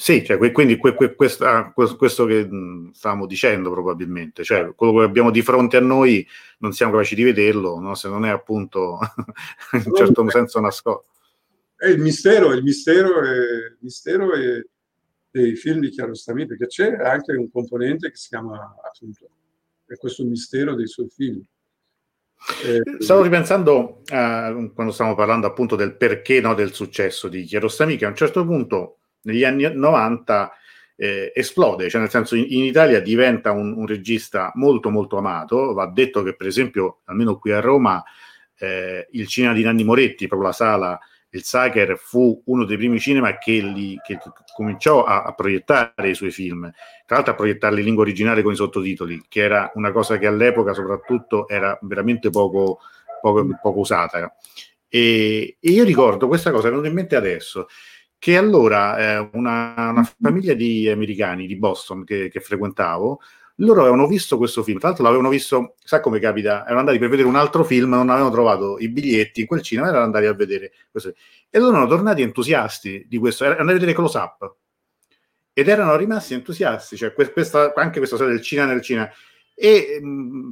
[0.00, 2.48] Sì, cioè, quindi que, que, questa, questo che
[2.92, 6.24] stavamo dicendo probabilmente, cioè quello che abbiamo di fronte a noi
[6.58, 7.96] non siamo capaci di vederlo, no?
[7.96, 9.00] se non è appunto
[9.74, 11.06] in un certo senso nascosto.
[11.74, 14.64] È il mistero, il mistero, è, il mistero è
[15.32, 19.28] dei film di Chiarostami, perché c'è anche un componente che si chiama appunto
[19.84, 21.42] è questo mistero dei suoi film.
[22.64, 27.96] Eh, Stavo ripensando uh, quando stavamo parlando appunto del perché no, del successo di Chiarostami,
[27.96, 30.52] che a un certo punto negli anni 90
[30.96, 35.72] eh, esplode, cioè nel senso in, in Italia diventa un, un, regista molto molto amato,
[35.72, 38.02] va detto che per esempio almeno qui a Roma
[38.58, 40.98] eh, il cinema di Nanni Moretti, proprio la sala
[41.30, 44.18] il Sacher fu uno dei primi cinema che, li, che
[44.54, 46.70] cominciò a, a, proiettare i suoi film,
[47.04, 50.26] tra l'altro a proiettarli in lingua originale con i sottotitoli, che era una cosa che
[50.26, 52.78] all'epoca soprattutto era veramente poco,
[53.20, 54.34] poco, poco usata.
[54.88, 57.68] E, e, io ricordo questa cosa, è venuta in mente adesso,
[58.18, 63.20] che allora eh, una, una, famiglia di americani di Boston che, che frequentavo
[63.60, 67.08] loro avevano visto questo film, tra l'altro l'avevano visto, sa come capita, erano andati per
[67.08, 70.34] vedere un altro film, non avevano trovato i biglietti in quel cinema, erano andati a
[70.34, 71.12] vedere questo.
[71.50, 74.56] E loro erano tornati entusiasti di questo, erano andati a vedere Close Up.
[75.52, 79.10] ed erano rimasti entusiasti, cioè questa, anche questa storia del cinema nel cinema.
[79.60, 80.50] E mm,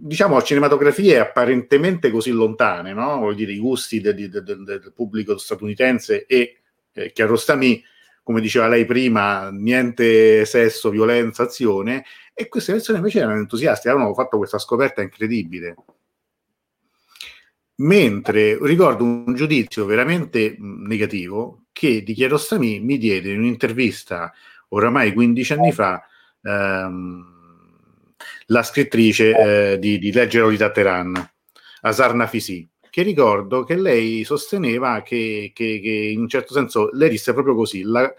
[0.00, 3.18] diciamo cinematografie apparentemente così lontane, no?
[3.18, 6.60] Vuol dire i gusti del, del, del, pubblico statunitense e
[6.92, 7.80] eh, Chiarostami,
[8.24, 12.04] come diceva lei prima, niente sesso, violenza, azione,
[12.34, 15.76] e queste persone invece erano entusiasti, avevano fatto questa scoperta incredibile.
[17.76, 24.32] Mentre ricordo un giudizio veramente negativo che di Chiarostami mi diede in un'intervista
[24.70, 26.04] oramai 15 anni fa
[26.42, 27.33] ehm,
[28.46, 31.30] la scrittrice eh, di, di Leggero di Tatteran,
[31.82, 37.10] Asarna Fisi, che ricordo che lei sosteneva che, che, che in un certo senso lei
[37.10, 38.12] disse proprio così, la,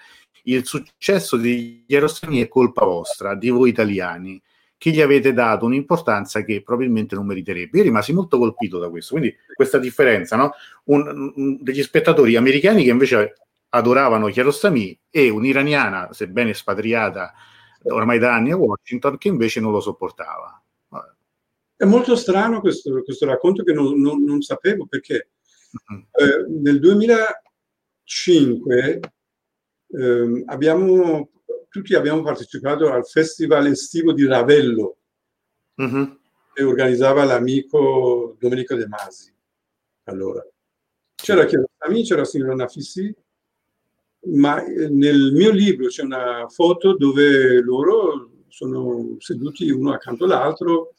[0.44, 4.42] il successo di Chiarostami è colpa vostra, di voi italiani,
[4.78, 7.78] che gli avete dato un'importanza che probabilmente non meriterebbe.
[7.78, 10.52] Io rimasi molto colpito da questo, quindi questa differenza, no?
[10.86, 13.34] un, un, degli spettatori americani che invece
[13.70, 17.34] adoravano Chiarostami e un'iraniana, sebbene espatriata
[17.86, 20.60] ormai da anni a Washington, che invece non lo sopportava.
[21.78, 25.32] È molto strano questo, questo racconto che non, non, non sapevo perché
[25.72, 26.06] uh-huh.
[26.12, 29.00] eh, nel 2005
[29.88, 31.32] eh, abbiamo
[31.68, 35.00] tutti abbiamo partecipato al festival estivo di Ravello
[35.76, 36.18] uh-huh.
[36.54, 39.36] che organizzava l'amico Domenico De Masi.
[40.04, 40.48] Allora,
[41.14, 43.14] c'era Chiarostami, c'era signora Nafissi,
[44.34, 50.94] ma eh, nel mio libro c'è una foto dove loro sono seduti uno accanto all'altro.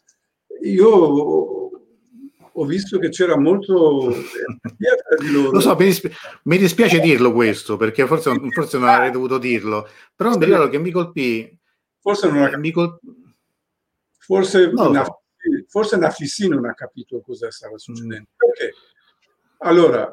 [0.63, 1.67] Io
[2.59, 4.09] ho visto che c'era molto
[5.19, 5.51] di loro.
[5.53, 6.11] Lo so, mi, dispi-
[6.45, 10.79] mi, dispiace dirlo questo, perché forse, forse non avrei dovuto dirlo, però mi ricordo che
[10.79, 11.59] mi colpì.
[12.01, 13.01] Forse non ha capito.
[14.19, 15.05] Forse, no, una,
[15.69, 18.29] forse Nafissi non ha capito cosa stava succedendo.
[18.31, 18.37] Mm.
[18.37, 18.75] Perché?
[19.59, 20.13] Allora,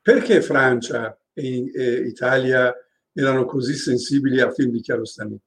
[0.00, 2.74] perché Francia e, e, Italia
[3.12, 5.38] erano così sensibili a film di Chiarostami?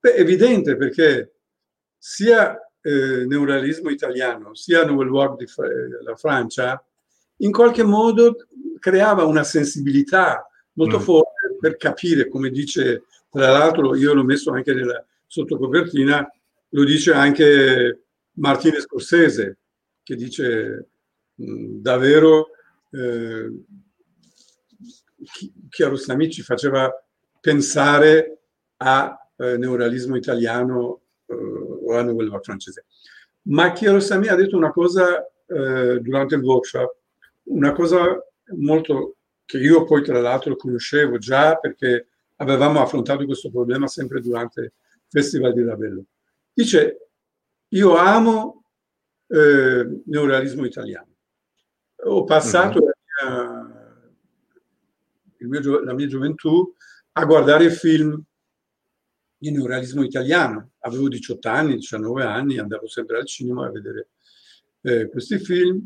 [0.00, 1.34] Beh, evidente perché
[1.96, 6.84] sia eh, neorealismo italiano, sia Nouvelle Vague di eh, la Francia,
[7.36, 8.36] in qualche modo
[8.78, 11.02] creava una sensibilità molto mm.
[11.02, 16.28] forte per capire, come dice, tra l'altro io l'ho messo anche nella sottocopertina,
[16.70, 19.58] lo dice anche Martine Scorsese,
[20.02, 20.88] che dice
[21.34, 22.48] davvero
[22.90, 23.50] eh,
[25.68, 26.90] Chiarostami ci faceva
[27.40, 28.38] pensare
[28.78, 32.86] a eh, neorealismo italiano o la Nouvelle Vague francese.
[33.42, 36.96] Ma Kiarostami ha detto una cosa eh, durante il workshop,
[37.44, 38.22] una cosa
[38.56, 44.60] molto che io poi tra l'altro conoscevo già perché avevamo affrontato questo problema sempre durante
[44.60, 44.72] il
[45.08, 46.04] Festival di Ravello.
[46.52, 47.08] Dice,
[47.68, 48.64] io amo
[49.28, 51.08] eh, neorealismo italiano.
[52.04, 52.86] Ho passato uh-huh.
[52.86, 53.61] la, mia,
[55.46, 56.74] mio, la mia gioventù
[57.12, 58.22] a guardare film
[59.36, 60.72] di neorealismo italiano.
[60.80, 64.10] Avevo 18 anni, 19 anni, andavo sempre al cinema a vedere
[64.82, 65.84] eh, questi film,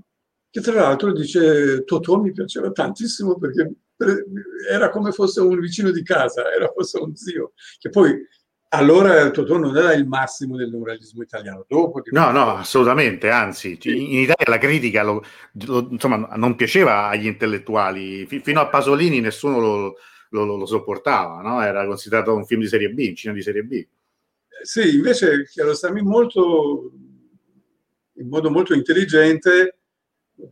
[0.51, 3.73] che tra l'altro dice Totò mi piaceva tantissimo perché
[4.71, 8.15] era come fosse un vicino di casa, era fosse un zio, che poi
[8.69, 11.65] allora Totò non era il massimo del neorealismo italiano.
[11.69, 14.15] Dopo, no, no, assolutamente, anzi, sì.
[14.15, 15.25] in Italia la critica lo,
[15.67, 19.97] lo, insomma, non piaceva agli intellettuali, F- fino a Pasolini nessuno lo,
[20.31, 21.63] lo, sopportava, no?
[21.63, 23.87] era considerato un film di serie B, un cinema di serie B.
[24.63, 26.91] Sì, invece Chiarostami molto,
[28.15, 29.79] in modo molto intelligente,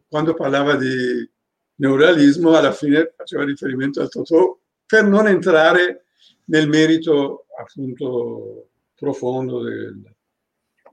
[0.09, 1.29] quando parlava di
[1.77, 6.04] neorealismo, alla fine faceva riferimento al Totò per non entrare
[6.47, 10.03] nel merito appunto profondo del,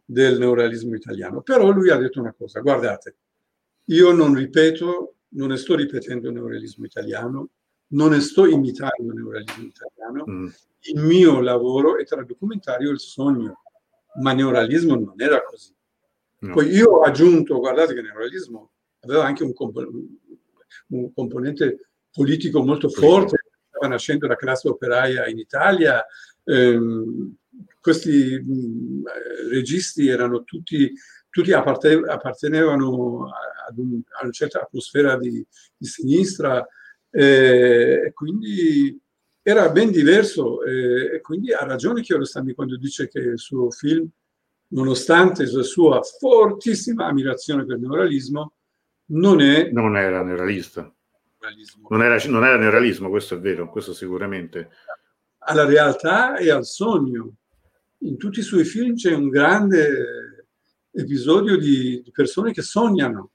[0.06, 1.42] del neorealismo italiano.
[1.42, 3.16] Però lui ha detto una cosa, guardate,
[3.86, 7.50] io non ripeto, non ne sto ripetendo il neorealismo italiano,
[7.92, 10.48] non sto imitando il neuralismo italiano, mm.
[10.94, 13.64] il mio lavoro è tra documentario e il sogno,
[14.22, 15.74] ma il neuralismo non era così.
[16.40, 16.54] No.
[16.54, 19.90] Poi io ho aggiunto, guardate che il neuralismo aveva anche un, comp-
[20.88, 23.38] un componente politico molto forte,
[23.82, 26.06] stava nascendo la classe operaia in Italia,
[26.44, 27.36] ehm,
[27.80, 29.04] questi mh,
[29.50, 30.94] registi erano tutti,
[31.30, 33.30] tutti apparten- appartenevano
[33.68, 35.46] ad un, a una certa atmosfera di,
[35.76, 36.66] di sinistra,
[37.10, 39.00] eh, e quindi
[39.42, 44.08] era ben diverso eh, e quindi ha ragione Chiarostami quando dice che il suo film,
[44.68, 48.54] nonostante la sua fortissima ammirazione per il neorealismo,
[49.08, 49.70] non è...
[49.72, 50.94] Non era neorealista.
[51.90, 54.70] Non era, non era neorealismo, questo è vero, questo sicuramente.
[55.40, 57.36] Alla realtà e al sogno.
[58.00, 60.48] In tutti i suoi film c'è un grande
[60.92, 63.32] episodio di, di persone che sognano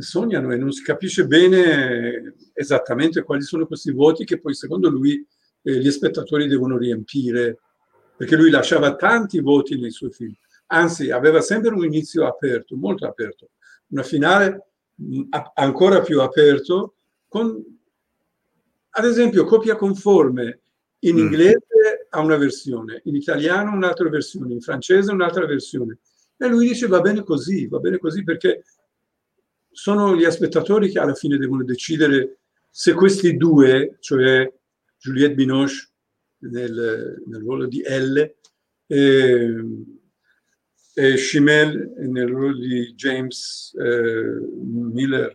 [0.00, 5.26] sognano e non si capisce bene esattamente quali sono questi vuoti che poi secondo lui
[5.62, 7.58] eh, gli spettatori devono riempire,
[8.16, 10.34] perché lui lasciava tanti voti nei suoi film,
[10.66, 13.50] anzi aveva sempre un inizio aperto, molto aperto,
[13.88, 14.69] una finale
[15.54, 16.94] ancora più aperto,
[17.28, 17.78] con
[18.92, 20.60] ad esempio copia conforme
[21.00, 21.18] in mm.
[21.18, 25.98] inglese ha una versione, in italiano un'altra versione, in francese un'altra versione.
[26.36, 28.64] E lui dice va bene così, va bene così perché
[29.70, 32.38] sono gli spettatori che alla fine devono decidere
[32.68, 34.52] se questi due, cioè
[34.98, 35.88] Juliette Binoche
[36.38, 38.34] nel, nel ruolo di L
[38.86, 39.64] e,
[41.00, 45.34] e Chimel nel ruolo di James eh, Miller,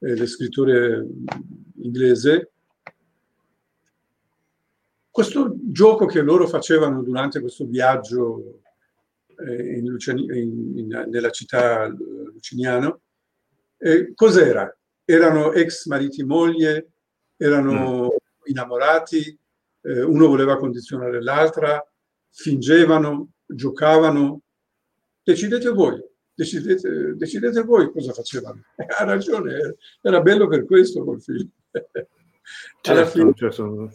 [0.00, 1.06] eh, lo scrittore
[1.80, 2.50] inglese,
[5.10, 8.60] questo gioco che loro facevano durante questo viaggio
[9.46, 13.00] eh, in Luciani, in, in, nella città luciniano,
[13.78, 14.70] eh, cos'era?
[15.06, 16.90] Erano ex mariti e moglie,
[17.38, 18.08] erano mm.
[18.44, 19.38] innamorati,
[19.80, 21.82] eh, uno voleva condizionare l'altra,
[22.28, 24.42] fingevano, giocavano.
[25.28, 26.02] Decidete voi,
[26.32, 28.62] decidete, decidete voi cosa facevano.
[28.98, 31.48] Ha ragione, era bello per questo col film.
[32.80, 33.90] Certo, fine, certo.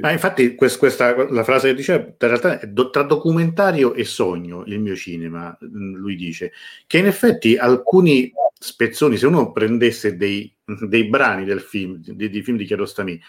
[0.00, 4.64] Ma infatti quest, questa, la frase che diceva, in realtà è tra documentario e sogno
[4.64, 6.52] il mio cinema, mm, lui dice,
[6.86, 12.42] che in effetti alcuni spezzoni, se uno prendesse dei, dei brani del film, di, di
[12.42, 13.20] film di Chiarostami,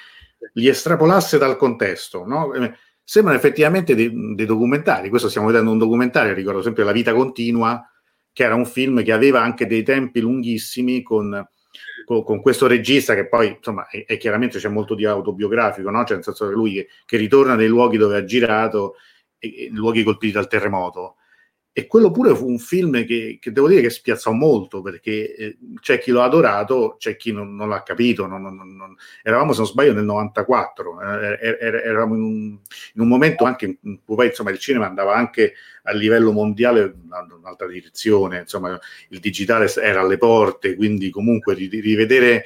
[0.53, 2.53] li estrapolasse dal contesto, no?
[3.10, 5.10] Sembrano effettivamente dei, dei, documentari.
[5.10, 7.84] Questo stiamo vedendo un documentario, ricordo sempre La vita continua,
[8.32, 11.43] che era un film che aveva anche dei tempi lunghissimi con
[12.05, 16.03] con, con, questo regista che poi insomma è, è, chiaramente c'è molto di autobiografico, no?
[16.03, 18.97] cioè nel senso che lui che, che ritorna nei luoghi dove ha girato,
[19.39, 21.16] e, e, luoghi colpiti dal terremoto.
[21.72, 25.57] E quello pure fu un film che, che devo dire che spiazzò molto perché eh,
[25.80, 28.26] c'è chi l'ha adorato, c'è chi non, non l'ha capito.
[28.26, 32.57] Non, non, eravamo, se non sbaglio, nel 94, eh, er, er, eravamo in un,
[32.95, 35.53] in un, momento anche in cui poi insomma, il cinema andava anche
[35.84, 38.39] a livello mondiale in un'altra direzione.
[38.39, 38.78] Insomma,
[39.09, 42.45] il digitale era alle porte, quindi comunque rivedere.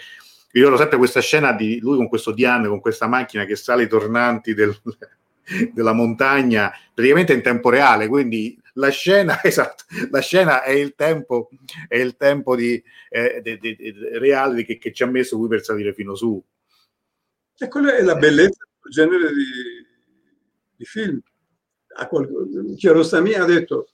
[0.56, 3.84] Io ricordo sempre questa scena di lui con questo diame, con questa macchina che sale
[3.84, 4.80] i tornanti del,
[5.74, 11.50] della montagna praticamente in tempo reale, quindi la scena, esatto, la scena è il tempo,
[11.88, 15.48] è il tempo di, eh, di, di, di reale che, che, ci ha messo lui
[15.48, 16.42] per salire fino su.
[17.58, 19.86] E quella è la bellezza del genere di,
[20.76, 21.22] di film.
[22.76, 23.90] Chiarostami ha detto,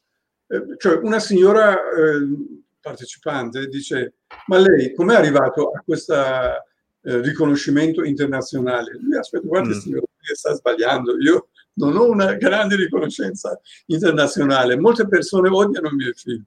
[0.47, 4.13] eh, cioè una signora eh, partecipante dice,
[4.47, 8.97] ma lei com'è arrivato a questo eh, riconoscimento internazionale?
[9.01, 9.80] Lui aspetta, guarda mm.
[9.80, 11.49] signora, sta sbagliando, io
[11.80, 14.77] non ho una grande riconoscenza internazionale.
[14.77, 16.45] Molte persone odiano i miei film.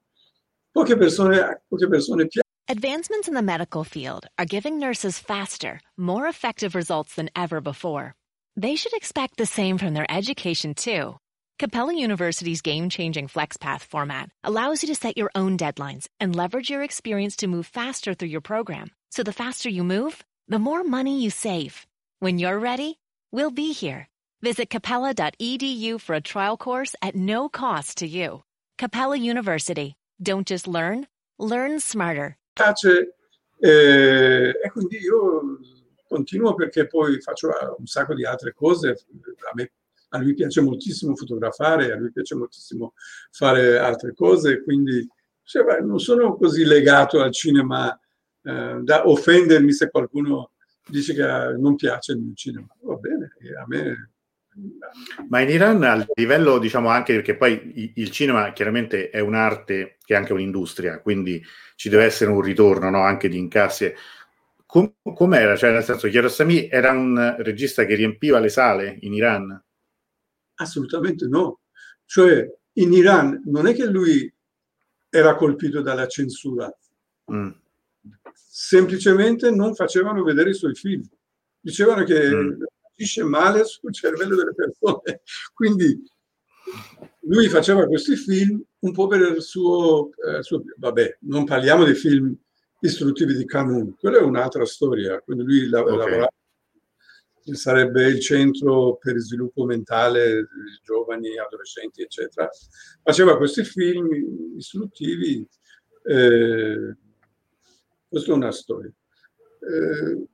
[0.70, 2.40] Poche persone, poche persone piacciono.
[2.68, 8.14] Advancements in the medical field are giving nurses faster, more effective results than ever before.
[8.56, 11.16] They should expect the same from their education, too.
[11.58, 16.70] Capella University's game changing FlexPath format allows you to set your own deadlines and leverage
[16.70, 18.90] your experience to move faster through your program.
[19.10, 21.86] So the faster you move, the more money you save.
[22.20, 22.98] When you're ready,
[23.32, 24.08] we'll be here
[24.42, 28.42] Visit capella.edu for a trial course at no cost to you.
[28.76, 29.94] Capella University.
[30.20, 31.06] Don't just learn,
[31.38, 32.36] learn smarter.
[32.56, 33.14] Piace,
[33.60, 35.58] eh, e quindi io
[36.08, 38.88] continuo perché poi faccio un sacco di altre cose.
[38.88, 39.70] A, me,
[40.08, 42.94] a lui piace moltissimo fotografare, a lui piace moltissimo
[43.30, 45.08] fare altre cose, quindi
[45.44, 47.96] cioè, non sono così legato al cinema
[48.42, 50.50] eh, da offendermi se qualcuno
[50.84, 51.22] dice che
[51.56, 52.66] non piace il mio cinema.
[52.80, 54.11] Va bene, a me
[55.28, 60.14] ma in Iran a livello, diciamo anche perché poi il cinema chiaramente è un'arte che
[60.14, 61.42] è anche un'industria, quindi
[61.74, 63.02] ci deve essere un ritorno no?
[63.02, 63.92] anche di incassi.
[64.66, 65.56] Com- com'era?
[65.56, 69.62] Cioè, nel senso, Chiarostami era un regista che riempiva le sale in Iran?
[70.54, 71.60] Assolutamente no.
[72.04, 74.32] Cioè, in Iran non è che lui
[75.08, 76.74] era colpito dalla censura,
[77.32, 77.50] mm.
[78.32, 81.02] semplicemente non facevano vedere i suoi film.
[81.60, 82.62] Dicevano che mm
[82.94, 85.22] agisce male sul cervello delle persone.
[85.52, 86.02] Quindi
[87.22, 91.94] lui faceva questi film un po' per il suo, eh, suo vabbè, non parliamo dei
[91.94, 92.36] film
[92.80, 95.96] istruttivi di Camus, quella è un'altra storia, quindi lui la, okay.
[95.96, 96.32] lavorava,
[97.52, 102.48] sarebbe il centro per il sviluppo mentale di giovani, adolescenti, eccetera.
[103.02, 105.46] Faceva questi film istruttivi,
[106.04, 106.96] eh,
[108.08, 108.92] questa è una storia.
[109.60, 110.26] Eh,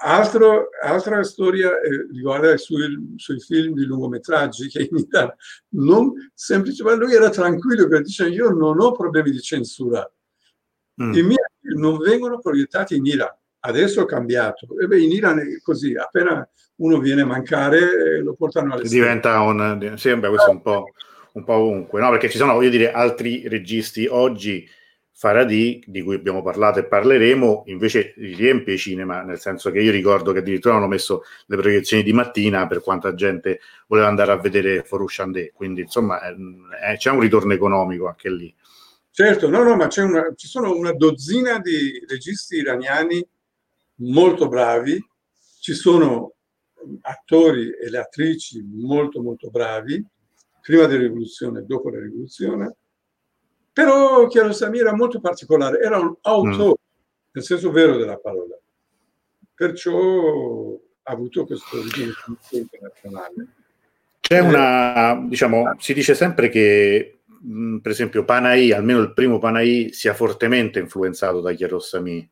[0.00, 5.34] Altro, altra storia eh, riguarda i suoi, suoi, film di lungometraggi che in Italia
[5.70, 10.08] non semplicemente lui era tranquillo perché dice io non ho problemi di censura.
[11.02, 11.12] Mm.
[11.12, 13.34] I miei film non vengono proiettati in Iran,
[13.66, 14.66] Adesso è cambiato.
[14.78, 19.40] E beh, in Iran è così, appena uno viene a mancare lo portano alle Diventa
[19.40, 19.94] un...
[19.96, 20.92] Sembra questo un po',
[21.32, 22.10] un po' ovunque, no?
[22.10, 24.68] Perché ci sono, voglio dire, altri registi oggi
[25.16, 29.92] Faraday, di cui abbiamo parlato e parleremo, invece riempie i cinema, nel senso che io
[29.92, 34.36] ricordo che addirittura hanno messo le proiezioni di mattina per quanta gente voleva andare a
[34.36, 38.52] vedere Forushandé, quindi insomma eh, c'è un ritorno economico anche lì.
[39.10, 43.24] Certo, no, no, ma una, ci sono una dozzina di registi iraniani
[43.98, 45.00] molto bravi,
[45.60, 46.32] ci sono
[47.02, 50.04] attori e le attrici molto molto bravi,
[50.60, 52.74] prima della rivoluzione e dopo la rivoluzione,
[53.74, 57.32] però Kiarostami era molto particolare, era un autore, mm.
[57.32, 58.56] nel senso vero della parola.
[59.52, 63.48] Perciò ha avuto questo riconoscimento internazionale.
[64.20, 69.92] C'è una, diciamo, si dice sempre che, mh, per esempio, Panai, almeno il primo Panai,
[69.92, 72.30] sia fortemente influenzato da Chiarosami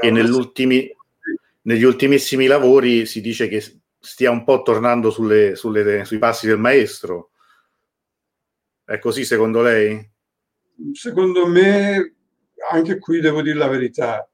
[0.00, 3.62] e negli ultimissimi lavori si dice che
[3.98, 7.30] stia un po' tornando sulle, sulle, sui passi del maestro.
[8.84, 10.12] È così secondo lei?
[10.92, 12.14] Secondo me,
[12.70, 14.28] anche qui devo dire la verità,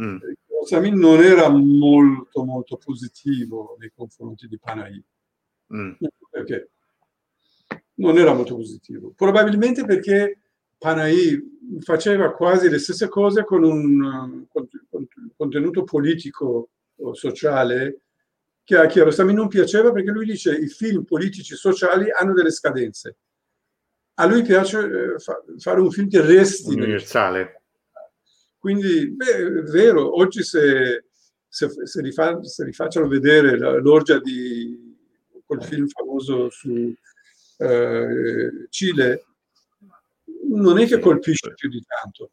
[0.00, 0.16] mm.
[0.64, 5.02] Samin non era molto molto positivo nei confronti di Panahi.
[5.74, 5.92] Mm.
[6.30, 6.70] Perché?
[7.94, 9.12] Non era molto positivo.
[9.16, 10.40] Probabilmente perché
[10.76, 14.46] Panahi faceva quasi le stesse cose con un
[15.36, 18.00] contenuto politico o sociale
[18.62, 23.16] che a Chiarostami non piaceva perché lui dice i film politici sociali hanno delle scadenze
[24.20, 27.62] a lui piace eh, fa, fare un film che resti universale.
[28.58, 31.04] Quindi, beh, è vero, oggi se,
[31.46, 34.96] se, se, rifà, se rifacciano vedere l'orgia di
[35.46, 36.92] quel film famoso su
[37.58, 39.24] eh, Cile,
[40.48, 42.32] non è che colpisce più di tanto.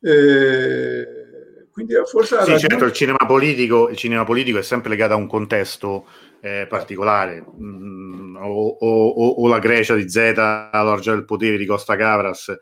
[0.00, 1.21] Eh,
[1.72, 5.26] quindi forse sì, certo, il cinema, politico, il cinema politico è sempre legato a un
[5.26, 6.06] contesto
[6.42, 10.34] eh, particolare, mm, o, o, o, la Grecia di Z,
[10.72, 12.54] l'orgia del potere di Costa Cavras,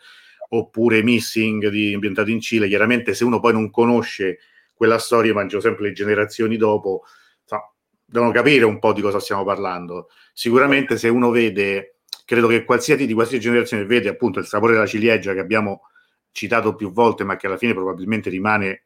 [0.51, 4.39] oppure Missing di, ambientato in Cile, chiaramente se uno poi non conosce
[4.75, 7.03] quella storia, mangio sempre le generazioni dopo,
[7.45, 10.09] so, devono capire un po' di cosa stiamo parlando.
[10.33, 14.87] Sicuramente se uno vede, credo che qualsiasi di qualsiasi generazione vede appunto il sapore della
[14.87, 15.83] ciliegia che abbiamo
[16.31, 18.85] citato più volte, ma che alla fine probabilmente rimane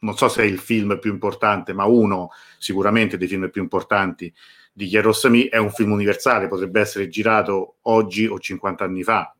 [0.00, 4.32] non so se è il film più importante, ma uno sicuramente dei film più importanti
[4.72, 9.34] di Chiarossami, è un film universale, potrebbe essere girato oggi o 50 anni fa,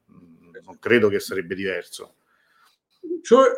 [0.64, 2.14] non credo che sarebbe diverso.
[3.22, 3.48] Cioè,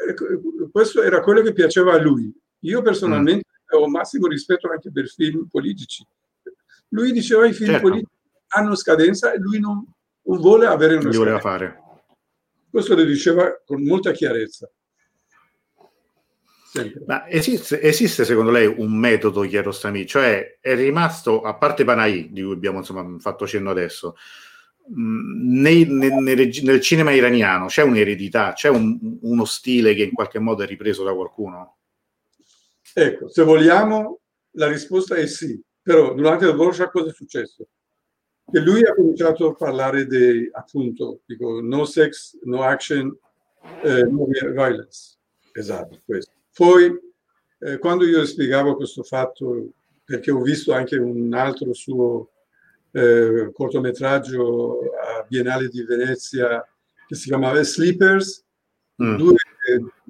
[0.71, 2.33] questo era quello che piaceva a lui.
[2.61, 3.81] Io personalmente mm.
[3.81, 6.07] ho massimo rispetto anche per film politici.
[6.89, 7.89] Lui diceva i film certo.
[7.89, 8.13] politici
[8.49, 9.85] hanno scadenza e lui non,
[10.23, 11.81] non vuole avere una voleva fare.
[12.71, 14.71] Questo lo diceva con molta chiarezza.
[17.07, 20.07] Ma esiste, esiste, secondo lei un metodo Chiarostami?
[20.07, 24.17] Cioè è rimasto, a parte Panai, di cui abbiamo insomma, fatto cenno adesso,
[24.91, 26.13] mm, nei, nel,
[26.63, 31.05] nel, cinema iraniano c'è un'eredità, c'è un, uno stile che in qualche modo è ripreso
[31.05, 31.77] da qualcuno?
[32.95, 34.21] Ecco, se vogliamo,
[34.53, 35.61] la risposta è sì.
[35.83, 37.67] Però durante il Borja cosa è successo?
[38.51, 43.15] Che lui ha cominciato a parlare di, appunto, dico, no sex, no action,
[43.83, 45.17] eh, no violence.
[45.53, 46.93] Esatto, questo poi,
[47.59, 49.71] eh, quando io spiegavo questo fatto,
[50.05, 52.31] perché ho visto anche un altro suo
[52.93, 56.65] eh, cortometraggio a Biennale di Venezia
[57.07, 58.45] che si chiamava Sleepers,
[59.03, 59.17] mm.
[59.17, 59.37] due,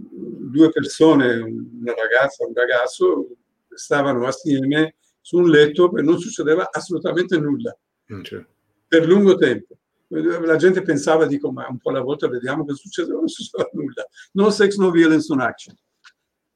[0.05, 3.28] due, persone, una ragazza e un ragazzo,
[3.68, 7.76] stavano assieme su un letto e non succedeva assolutamente nulla
[8.12, 8.51] mm, certo.
[8.88, 9.76] per lungo tempo.
[10.09, 14.07] La gente pensava, dico, ma un po' alla volta vediamo che succede, non succedeva nulla.
[14.32, 15.74] No sex, no violence, no action.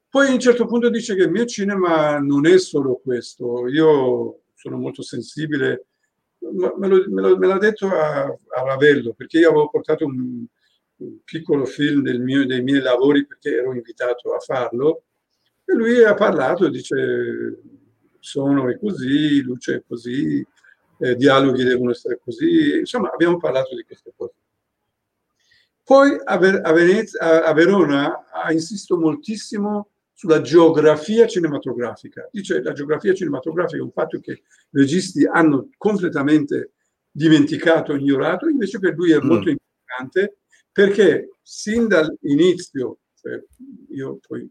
[0.08, 4.42] Poi a un certo punto dice che il mio cinema non è solo questo, io
[4.54, 5.86] sono molto sensibile,
[6.38, 10.44] me, lo, me, lo, me l'ha detto a, a, Ravello, perché io avevo portato un,
[10.96, 15.02] un piccolo film mio, dei miei lavori perché ero invitato a farlo,
[15.64, 17.60] e lui ha parlato, dice
[18.18, 20.44] sono è così, luce è così,
[20.98, 24.34] eh, dialoghi devono essere così, insomma abbiamo parlato di queste cose.
[25.84, 32.26] Poi a, Ver- a, Venezia, a Verona ha insistito moltissimo sulla geografia cinematografica.
[32.32, 36.72] Dice la geografia cinematografica è un fatto che i registi hanno completamente
[37.10, 39.26] dimenticato, ignorato, invece per lui è mm.
[39.26, 40.38] molto importante
[40.72, 43.42] perché sin dall'inizio, cioè
[43.90, 44.50] io poi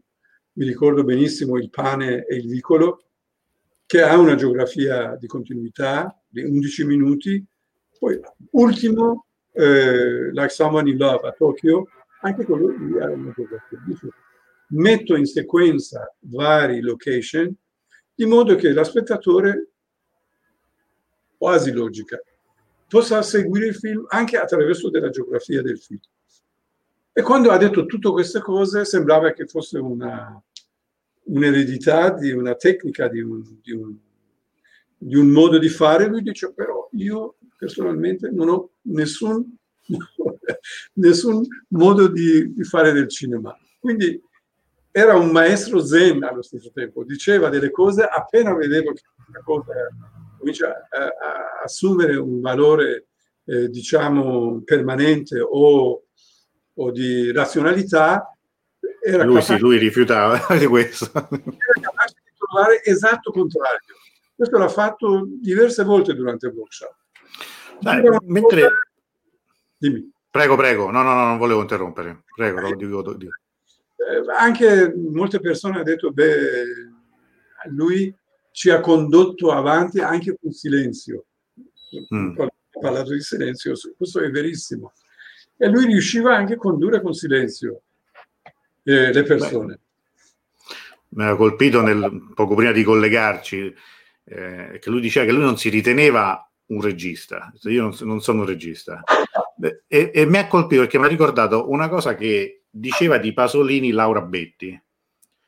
[0.52, 3.02] mi ricordo benissimo il pane e il vicolo,
[3.86, 7.44] che ha una geografia di continuità di 11 minuti,
[7.98, 8.20] poi
[8.52, 11.88] ultimo, eh, Like Someone in Love a Tokyo,
[12.20, 13.80] anche quello lì ha una geografia.
[14.68, 17.54] Metto in sequenza vari location
[18.14, 19.68] di modo che lo spettatore,
[21.36, 22.18] quasi logica,
[22.88, 26.00] possa seguire il film anche attraverso della geografia del film.
[27.12, 30.42] E quando ha detto tutte queste cose sembrava che fosse una,
[31.24, 33.96] un'eredità di una tecnica, di un, di, un,
[34.96, 36.06] di un, modo di fare.
[36.06, 39.56] Lui dice però io personalmente non ho nessun,
[40.94, 43.56] nessun modo di, di fare del cinema.
[43.78, 44.22] Quindi
[44.98, 49.74] era un maestro zen allo stesso tempo, diceva delle cose appena vedevo che una cosa
[50.38, 53.08] comincia a, a assumere un valore,
[53.44, 56.02] eh, diciamo, permanente o,
[56.72, 58.34] o di razionalità,
[59.02, 61.10] era lui, capace, sì, lui rifiutava di questo.
[61.12, 61.28] Era
[61.78, 63.96] capace di trovare esatto contrario.
[64.34, 66.96] Questo l'ha fatto diverse volte durante il workshop.
[67.80, 68.70] Dai, mentre...
[69.76, 70.10] Dimmi.
[70.30, 72.22] Prego, prego, no, no, no, non volevo interrompere.
[72.34, 73.34] Prego, lo dico, dico.
[73.96, 76.64] Eh, anche molte persone hanno detto, beh,
[77.70, 78.14] lui
[78.50, 81.26] ci ha condotto avanti anche con silenzio.
[82.14, 82.38] Mm.
[82.38, 82.48] Ha
[82.80, 84.92] parlato di silenzio, questo è verissimo.
[85.56, 87.82] E lui riusciva anche a condurre con silenzio
[88.82, 89.80] eh, le persone.
[91.10, 93.74] mi ha colpito nel, poco prima di collegarci
[94.24, 98.40] eh, che lui diceva che lui non si riteneva un regista, io non, non sono
[98.40, 99.02] un regista.
[99.86, 103.90] E, e, mi ha colpito perché mi ha ricordato una cosa che diceva di Pasolini
[103.90, 104.80] Laura Betti.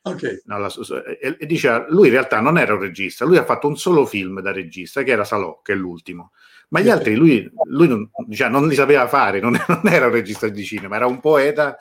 [0.00, 0.40] Okay.
[0.44, 0.72] No, la,
[1.20, 4.06] e, e, diceva, lui in realtà non era un regista, lui ha fatto un solo
[4.06, 6.32] film da regista, che era Salò, che è l'ultimo.
[6.70, 10.12] Ma gli altri lui, lui non, diciamo, non, li sapeva fare, non, non, era un
[10.12, 11.76] regista di cinema, era un poeta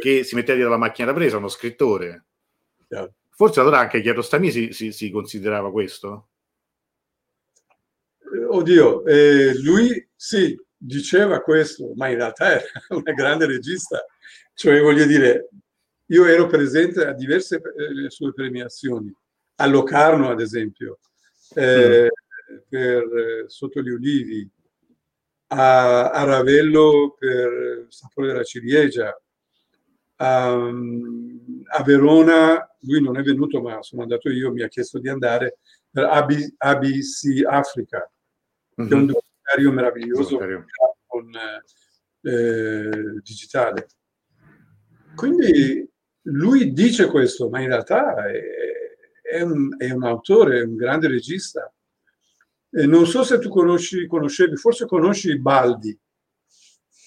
[0.00, 2.24] che si metteva dietro la macchina da presa, uno scrittore.
[3.30, 6.28] Forse allora anche Chiarostami si, si, si considerava questo?
[8.48, 14.04] Oddio, eh, lui sì, diceva questo, ma in realtà era un grande regista.
[14.54, 15.48] Cioè, voglio dire,
[16.06, 19.12] io ero presente a diverse eh, sue premiazioni,
[19.56, 20.98] a Locarno ad esempio,
[21.54, 22.56] eh, mm.
[22.68, 24.48] per eh, Sotto gli Ulivi,
[25.48, 29.16] a, a Ravello per Sapore della Ciliegia,
[30.16, 35.08] a, a, Verona, lui non è venuto ma sono andato io, mi ha chiesto di
[35.08, 35.58] andare
[35.90, 36.04] per
[36.58, 38.08] ABC Africa,
[38.80, 38.88] mm-hmm.
[38.88, 40.38] che è un documentario meraviglioso
[41.06, 41.30] con
[42.22, 43.86] eh, digitale.
[45.14, 45.88] Quindi
[46.22, 48.40] lui dice questo, ma in realtà è,
[49.22, 51.72] è, un, è un, autore, è un grande regista.
[52.70, 55.96] E non so se tu conosci, conoscevi, forse conosci Baldi,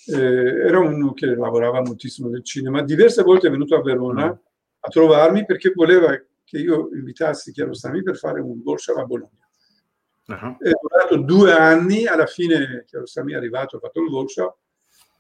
[0.10, 4.38] eh, era uno che lavorava moltissimo nel cinema, diverse volte è venuto a Verona mm.
[4.80, 9.47] a trovarmi perché voleva che io invitassi Chiarostami per fare un workshop a Bologna.
[10.28, 10.58] Uh-huh.
[10.60, 14.58] È durato due anni, alla fine Chiarostami è arrivato, ha fatto il workshop,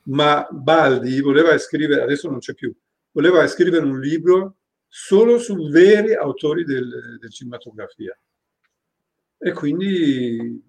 [0.05, 2.73] ma Baldi voleva scrivere, adesso non c'è più,
[3.11, 8.17] voleva scrivere un libro solo su veri autori del, del cinematografia.
[9.39, 10.61] E quindi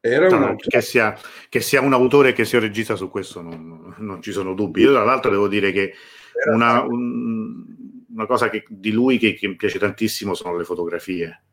[0.00, 3.40] era un no, che, sia, che, sia, un autore che sia un regista su questo
[3.40, 4.82] non, non ci sono dubbi.
[4.82, 5.94] Io tra l'altro devo dire che
[6.52, 7.64] una, un,
[8.12, 11.44] una cosa che, di lui che, che, mi piace tantissimo sono le fotografie.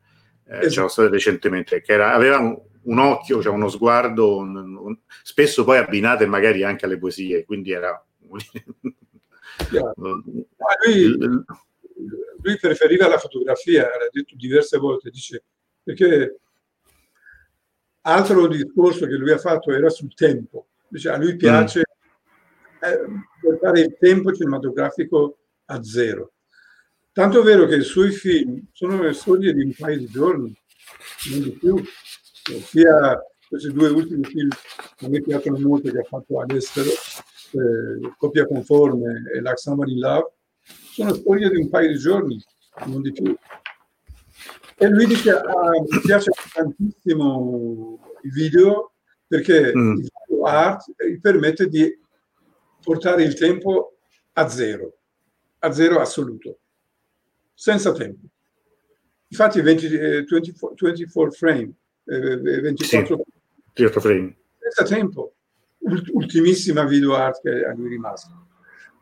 [0.46, 0.88] Eh, esatto.
[0.88, 6.26] C'era recentemente che era, aveva un, un, occhio, cioè uno sguardo, un, spesso poi abbinate
[6.26, 8.04] magari anche alle poesie, quindi era...
[10.86, 11.18] lui,
[12.42, 15.44] lui preferiva la fotografia, l'ha detto diverse volte, dice
[15.82, 16.36] perché
[18.04, 20.66] Altro discorso che lui ha fatto era sul tempo.
[20.88, 22.88] Dice, a lui piace mm.
[22.88, 23.00] eh,
[23.40, 26.31] portare il tempo cinematografico a zero.
[27.12, 30.56] Tanto è vero che i suoi film sono le storie di un paio di giorni,
[31.30, 31.82] non di più.
[32.64, 34.48] Sia questi due ultimi film
[34.96, 39.98] che me piacciono molto che ha fatto all'estero, eh, Coppia Conforme e Like Somebody in
[39.98, 40.32] Love,
[40.62, 42.42] sono storie di un paio di giorni,
[42.86, 43.36] non di più.
[44.78, 48.92] E lui dice, ah, mi piace tantissimo il video
[49.26, 49.96] perché mm.
[49.96, 51.94] il video art gli permette di
[52.82, 53.98] portare il tempo
[54.32, 54.94] a zero,
[55.58, 56.58] a zero assoluto,
[57.62, 58.26] senza tempo.
[59.28, 61.72] Infatti 20, eh, 24, 24, frame,
[62.06, 63.24] eh, 24
[63.72, 65.34] sì, frame, senza tempo,
[66.10, 68.48] ultimissima video art che a lui è rimasto.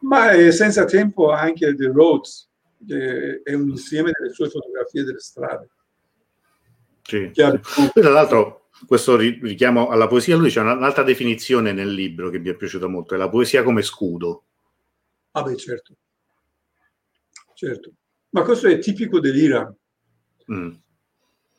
[0.00, 2.50] Ma è senza tempo anche The Roads,
[2.86, 5.70] che è un insieme delle sue fotografie delle strade.
[7.00, 7.30] Sì.
[7.32, 12.50] Poi, tra l'altro, questo richiamo alla poesia, lui c'è un'altra definizione nel libro che mi
[12.50, 14.44] è piaciuta molto, è la poesia come scudo.
[15.30, 15.94] Ah beh, certo.
[17.54, 17.92] Certo.
[18.30, 19.74] Ma questo è tipico dell'Iran,
[20.52, 20.70] mm.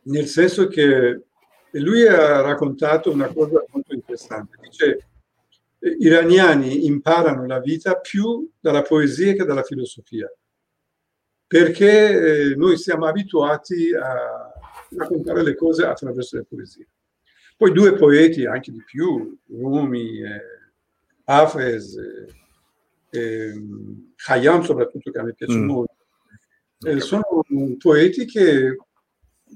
[0.03, 1.23] nel senso che
[1.71, 4.57] lui ha raccontato una cosa molto interessante.
[4.61, 5.07] Dice,
[5.79, 10.31] iraniani imparano la vita più dalla poesia che dalla filosofia.
[11.51, 14.53] perché eh, noi siamo abituati a
[14.95, 16.87] raccontare le cose attraverso le poesie.
[17.57, 20.41] Poi due poeti, anche di più, Rumi, eh,
[21.25, 21.97] Hafez,
[23.09, 23.61] eh,
[24.15, 25.65] Khayyam soprattutto, che a me piace mm.
[25.65, 25.90] molto,
[26.85, 27.23] eh, sono
[27.77, 28.75] poeti che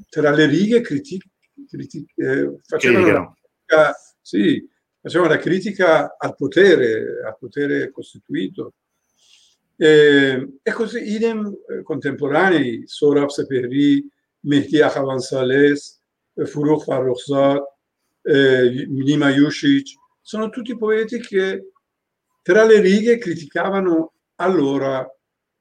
[0.10, 1.22] tra le righe criti-
[1.68, 4.70] criti- eh, facevano, la critica, sì,
[5.02, 8.74] facevano la critica al potere, al potere costituito.
[9.78, 14.08] E, e così idem eh, contemporanei, Sorab Seperi,
[14.42, 16.02] Mehdi Akhavan Sales,
[16.34, 17.62] Furukh Farrokhzad,
[18.22, 21.72] eh, Nima Yushich, sono tutti poeti che
[22.42, 25.08] tra le righe criticavano allora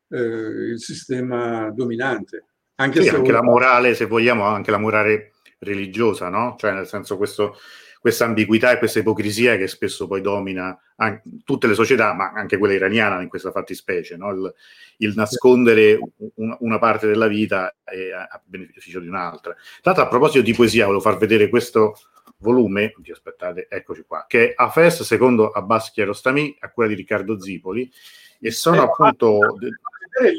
[0.08, 2.46] eh, il sistema dominante.
[2.76, 3.38] Anche, sì, anche ora...
[3.38, 6.56] la morale, se vogliamo, anche la morale religiosa, no?
[6.58, 7.56] Cioè, nel senso, questo,
[8.04, 12.58] questa ambiguità e questa ipocrisia che spesso poi domina anche, tutte le società, ma anche
[12.58, 14.30] quella iraniana in questa fattispecie, no?
[14.30, 14.54] il,
[14.98, 15.98] il, nascondere
[16.34, 19.54] un, una parte della vita a, beneficio di un'altra.
[19.54, 21.96] Tra l'altro, a proposito di poesia, volevo far vedere questo
[22.38, 27.90] volume, aspettate, eccoci qua, che è Afes secondo Abbas Chiarostami, a cura di Riccardo Zipoli,
[28.38, 29.38] e sono eh, appunto...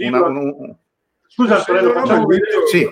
[0.01, 0.76] Una, un,
[1.28, 2.67] Scusa, Antonello, facciamo vedere.
[2.67, 2.89] Sì.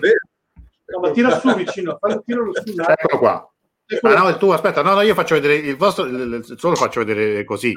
[0.85, 2.73] No, ma tira su vicino, tira su.
[2.75, 3.53] Eccolo qua.
[4.01, 6.69] Ah, no, il tuo, aspetta, no, no, io faccio vedere il vostro, il, il suo
[6.69, 7.73] lo faccio vedere così,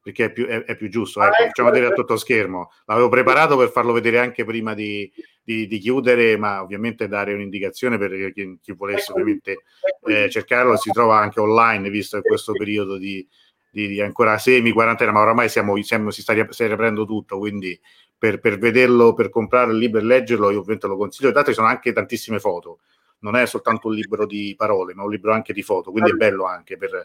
[0.00, 1.20] perché è più, è, è più giusto.
[1.20, 2.70] Ecco, ah, facciamo ecco, vedere a tutto schermo.
[2.86, 5.10] L'avevo preparato per farlo vedere anche prima di,
[5.42, 10.08] di, di chiudere, ma ovviamente dare un'indicazione per chi, chi volesse ecco, ovviamente ecco.
[10.08, 10.76] eh, cercarlo.
[10.76, 13.26] Si trova anche online, visto questo periodo di,
[13.70, 17.78] di, di ancora semi quarantena, ma oramai siamo, siamo, si sta riaprendo tutto, quindi
[18.24, 21.30] per, per, vederlo, per comprare il libro e leggerlo, io ovviamente lo consiglio.
[21.30, 22.78] L'altro ci sono anche tantissime foto,
[23.18, 26.14] non è soltanto un libro di parole, ma un libro anche di foto, quindi è
[26.14, 27.04] bello anche per,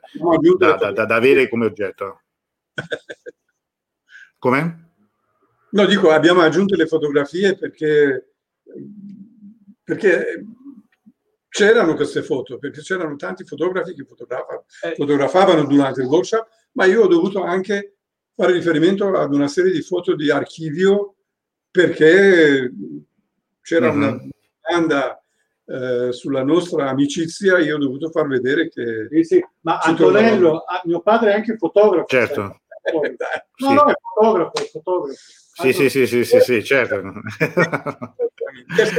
[0.58, 2.22] da, da, da, da avere come oggetto.
[4.38, 4.92] Come?
[5.72, 8.36] No, dico, abbiamo aggiunto le fotografie perché,
[9.84, 10.46] perché
[11.50, 14.96] c'erano queste foto, perché c'erano tanti fotografi che fotografavano, eh.
[14.96, 17.98] fotografavano durante il workshop, ma io ho dovuto anche
[18.40, 21.16] fare riferimento ad una serie di foto di archivio
[21.70, 22.72] perché
[23.62, 23.96] c'era uh-huh.
[23.96, 24.22] una
[24.62, 25.22] domanda
[25.66, 29.08] eh, sulla nostra amicizia, io ho dovuto far vedere che...
[29.12, 29.46] Sì, sì.
[29.62, 32.06] Ma Antonello, ah, mio padre è anche fotografo.
[32.08, 32.62] Certo.
[32.90, 33.10] Cioè,
[33.58, 33.74] no, sì.
[33.74, 35.20] no, è fotografo, è fotografo.
[35.60, 36.96] Sì, sì, sì, sì, sì, sì, certo.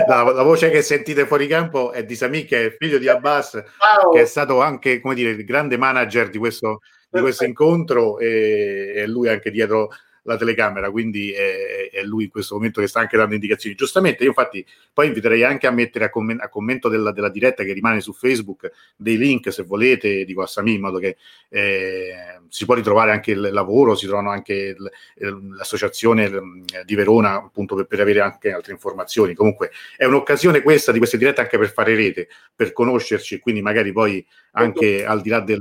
[0.07, 3.55] la, la, voce che sentite fuori campo è di Sami, che è figlio di Abbas,
[3.55, 4.12] wow.
[4.12, 6.80] che è stato anche, come dire, il grande manager di questo
[7.11, 9.90] di questo incontro e, e lui anche dietro
[10.24, 13.74] la telecamera, quindi è, è, lui in questo momento che sta anche dando indicazioni.
[13.74, 17.64] Giustamente, io infatti poi inviterei anche a mettere a, comment- a commento della, della, diretta
[17.64, 21.16] che rimane su Facebook dei link se volete di Guassami, in modo che
[21.48, 22.12] eh,
[22.48, 24.90] si può ritrovare anche il lavoro, si trovano anche il,
[25.56, 26.30] l'associazione
[26.84, 29.34] di Verona appunto per, per, avere anche altre informazioni.
[29.34, 33.62] Comunque è un'occasione questa di queste dirette anche per fare rete, per conoscerci e quindi
[33.62, 35.61] magari poi anche al di là del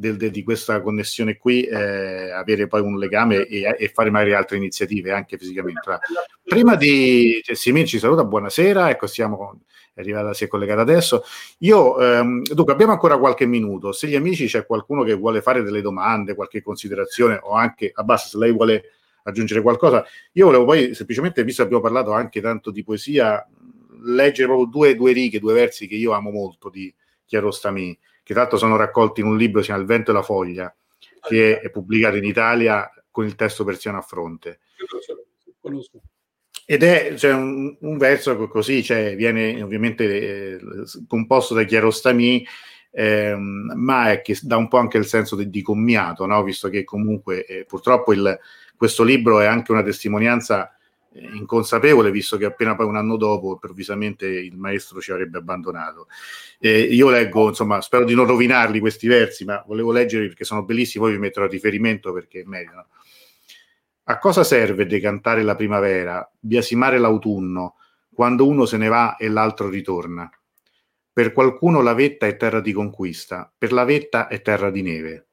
[0.00, 4.32] del, de, di questa connessione qui, eh, avere poi un legame e, e, fare magari
[4.32, 5.98] altre iniziative anche fisicamente.
[6.40, 9.62] Prima di cioè, Simin ci saluta, buonasera, ecco siamo
[9.96, 11.24] arrivata, si è collegata adesso.
[11.58, 13.90] Io, ehm, dunque, abbiamo ancora qualche minuto.
[13.90, 18.04] Se gli amici c'è qualcuno che vuole fare delle domande, qualche considerazione o anche a
[18.04, 18.84] base se lei vuole
[19.24, 23.44] aggiungere qualcosa, io volevo poi semplicemente, visto che abbiamo parlato anche tanto di poesia,
[24.04, 26.94] leggere proprio due, due righe, due versi che io amo molto di
[27.24, 27.98] Chiarostami
[28.28, 30.76] che tra l'altro sono raccolti in un libro, si chiama Il vento e la foglia,
[31.26, 34.60] che è pubblicato in Italia con il testo persiano a fronte.
[36.66, 40.60] Ed è cioè, un, un, verso così, cioè, viene ovviamente eh,
[41.06, 42.46] composto da Chiarostami,
[42.90, 46.42] ehm, ma è che dà un po' anche il senso di, di commiato, no?
[46.42, 48.38] visto che comunque eh, purtroppo il,
[48.76, 50.77] questo libro è anche una testimonianza
[51.34, 56.08] inconsapevole, visto che appena poi un anno dopo improvvisamente il maestro ci avrebbe abbandonato.
[56.58, 60.64] Eh, io leggo, insomma, spero di non rovinarli questi versi, ma volevo leggerli perché sono
[60.64, 62.86] bellissimi, poi vi metterò a riferimento perché meritano.
[64.04, 67.76] A cosa serve decantare la primavera, biasimare l'autunno,
[68.12, 70.30] quando uno se ne va e l'altro ritorna?
[71.12, 75.26] Per qualcuno la vetta è terra di conquista, per la vetta è terra di neve.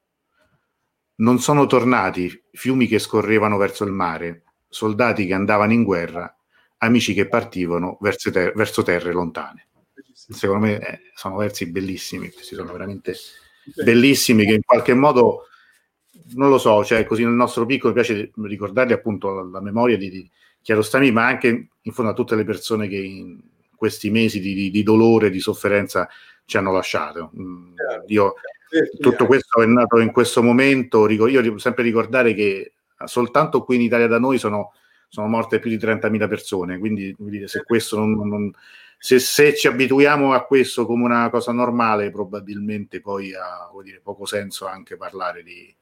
[1.18, 6.36] Non sono tornati fiumi che scorrevano verso il mare, soldati che andavano in guerra,
[6.78, 9.68] amici che partivano verso, ter- verso terre lontane.
[10.14, 13.16] Secondo me eh, sono versi bellissimi, questi sono veramente
[13.84, 15.48] bellissimi che in qualche modo,
[16.34, 19.98] non lo so, cioè così nel nostro piccolo mi piace ricordarli appunto la, la memoria
[19.98, 20.30] di, di
[20.66, 23.40] Chiarostami, ma anche in fondo a tutte le persone che in
[23.76, 26.10] questi mesi di, di, di dolore, di sofferenza
[26.44, 27.32] ci hanno lasciato.
[27.40, 27.76] Mm,
[28.08, 28.34] io,
[29.00, 32.74] tutto questo è nato in questo momento, io devo sempre ricordare che
[33.04, 34.74] soltanto qui in Italia da noi sono,
[35.10, 37.16] sono morte più di 30.000 persone, quindi
[37.46, 38.52] se questo non, non
[38.98, 44.26] se, se, ci abituiamo a questo come una cosa normale, probabilmente poi ha dire, poco
[44.26, 45.76] senso anche parlare di,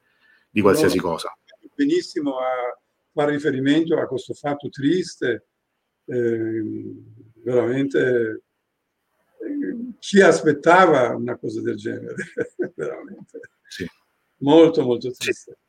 [0.50, 1.36] di qualsiasi no, cosa.
[1.74, 2.78] Benissimo a
[3.12, 5.46] fare riferimento a questo fatto triste,
[6.06, 6.62] eh,
[7.42, 8.42] veramente
[9.38, 12.14] eh, chi aspettava una cosa del genere,
[12.74, 13.40] veramente.
[13.66, 13.86] Sì.
[14.38, 15.52] Molto, molto triste.
[15.52, 15.62] Sì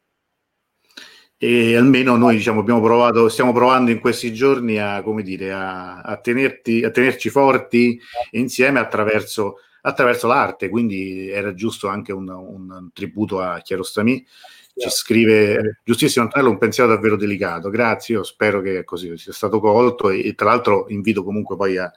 [1.45, 6.01] e almeno noi diciamo, abbiamo provato, stiamo provando in questi giorni a, come dire, a,
[6.01, 7.99] a, tenerti, a tenerci forti
[8.31, 14.25] insieme attraverso, attraverso, l'arte, quindi era giusto anche un, un tributo a Chiarostami.
[14.77, 19.59] Ci scrive giustissimo Antonello un pensiero davvero delicato, grazie, io spero che così sia stato
[19.59, 20.09] colto.
[20.09, 21.91] E, e tra l'altro invito comunque poi a,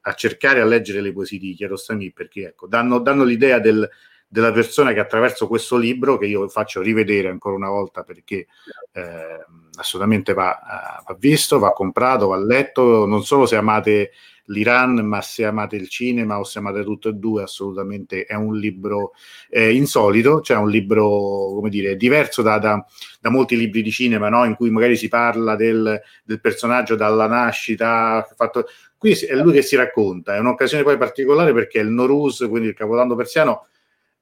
[0.00, 3.88] a cercare a leggere le poesie di Chiarostami perché ecco, danno, danno l'idea del,
[4.32, 8.46] della persona che attraverso questo libro, che io faccio rivedere ancora una volta perché
[8.92, 9.44] eh,
[9.76, 14.12] assolutamente va, va, visto, va comprato, va letto, non solo se amate
[14.44, 18.56] l'Iran, ma se amate il cinema o se amate tutto e due, assolutamente è un
[18.56, 19.14] libro
[19.48, 21.08] eh, insolito, cioè un libro,
[21.54, 22.84] come dire, diverso da, da,
[23.20, 24.44] da molti libri di cinema, no?
[24.44, 28.66] in cui magari si parla del, del personaggio dalla nascita, fatto...
[28.96, 32.74] qui è lui che si racconta, è un'occasione poi particolare perché il Norus, quindi il
[32.74, 33.66] capodanno persiano,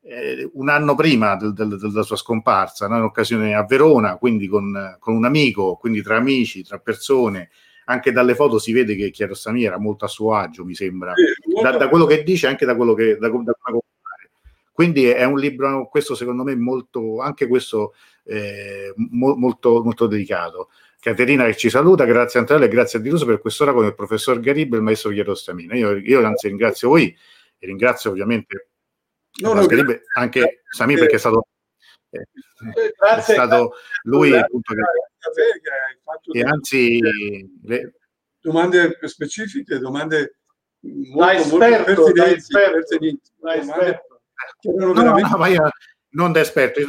[0.02, 2.96] eh, un anno prima del, del, della sua scomparsa, no?
[2.96, 7.50] in occasione a Verona, quindi con, con, un amico, quindi tra amici, tra persone.
[7.86, 11.14] Anche dalle foto si vede che Chiarostami era molto a suo agio, mi sembra,
[11.62, 13.56] da, da quello che dice, anche da quello che da, da,
[14.78, 17.94] quindi è un libro, questo secondo me, molto, anche questo
[18.24, 20.68] eh, mo, molto, molto dedicato.
[21.00, 24.38] Caterina che ci saluta, grazie Antonella e grazie a Diruso per quest'ora con il professor
[24.38, 25.74] Garibbe e il maestro Chiarostamina.
[25.74, 27.16] Io, io anzi ringrazio voi
[27.58, 28.68] e ringrazio ovviamente
[29.42, 30.02] No, no, grazie.
[30.14, 31.46] anche Sami perché è stato,
[32.10, 32.26] eh,
[33.16, 34.82] è stato lui appunto che,
[36.32, 37.00] che anzi
[37.62, 37.94] le...
[38.40, 40.38] domande specifiche, domande
[40.80, 43.30] molto, molto pertinenti, pertinenti.
[44.62, 45.70] No, no, no, io,
[46.10, 46.80] non da esperto,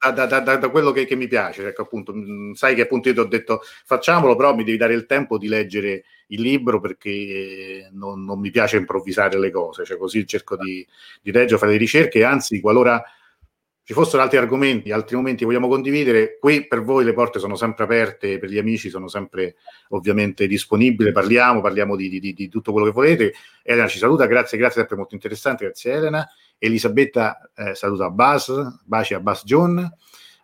[0.00, 3.08] da, da, da, da quello che, che, mi piace, ecco appunto, mm, sai che appunto
[3.08, 6.80] io ti ho detto facciamolo, però mi devi dare il tempo di leggere il libro
[6.80, 10.86] perché non, non mi piace improvvisare le cose, cioè così cerco di,
[11.20, 13.02] di leggere, fare le ricerche, anzi qualora
[13.84, 17.84] ci fossero altri argomenti, altri momenti vogliamo condividere, qui per voi le porte sono sempre
[17.84, 19.56] aperte, per gli amici sono sempre
[19.88, 23.34] ovviamente disponibili, parliamo, parliamo di, di, di tutto quello che volete.
[23.62, 26.28] Elena ci saluta, grazie, grazie, sempre molto interessante, grazie Elena.
[26.58, 28.52] Elisabetta eh, saluta Bas,
[28.84, 29.78] baci a Bas John.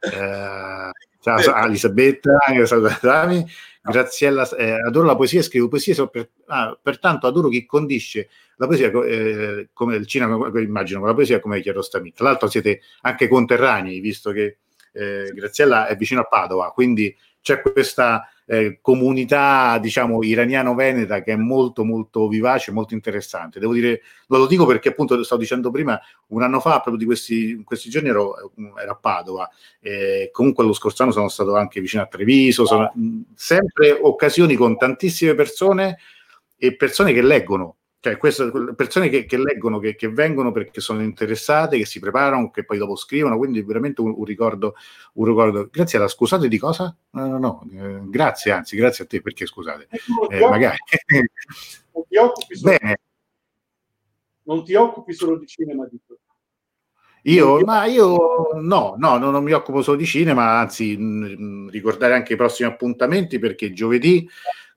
[0.00, 0.90] Eh,
[1.36, 3.44] ciao Elisabetta, saluta Sami.
[3.82, 8.66] Graziella, eh, adoro la poesia, scrivo poesie, so per, ah, pertanto adoro chi condisce la
[8.66, 12.12] poesia eh, come il cinema, immagino, la poesia come Chiarostami.
[12.12, 14.58] Tra l'altro siete anche conterranei, visto che
[14.92, 17.14] eh, Graziella è vicino a Padova, quindi
[17.48, 23.58] c'è questa eh, comunità, diciamo, iraniano-veneta che è molto, molto vivace, molto interessante.
[23.58, 27.62] Devo dire, lo dico perché appunto stavo dicendo prima, un anno fa, proprio di questi,
[27.64, 28.34] questi giorni ero,
[28.78, 29.48] ero a Padova,
[29.80, 32.92] eh, comunque lo scorso anno sono stato anche vicino a Treviso, sono
[33.34, 35.96] sempre occasioni con tantissime persone
[36.58, 41.02] e persone che leggono, cioè queste persone che, che leggono, che, che, vengono perché sono
[41.02, 44.74] interessate, che si preparano, che poi dopo scrivono, quindi veramente un, un ricordo,
[45.14, 45.68] un ricordo.
[45.70, 46.94] Grazie alla scusate di cosa?
[47.10, 49.88] No, no, no, eh, grazie, anzi, grazie a te perché scusate.
[50.30, 50.76] Eh, magari.
[51.92, 52.98] Non ti occupi solo, Bene.
[54.44, 56.18] Non ti occupi solo di cinema, dico.
[57.22, 62.34] Io, ma io no, no, non mi occupo solo di cinema, anzi mh, ricordare anche
[62.34, 64.26] i prossimi appuntamenti perché giovedì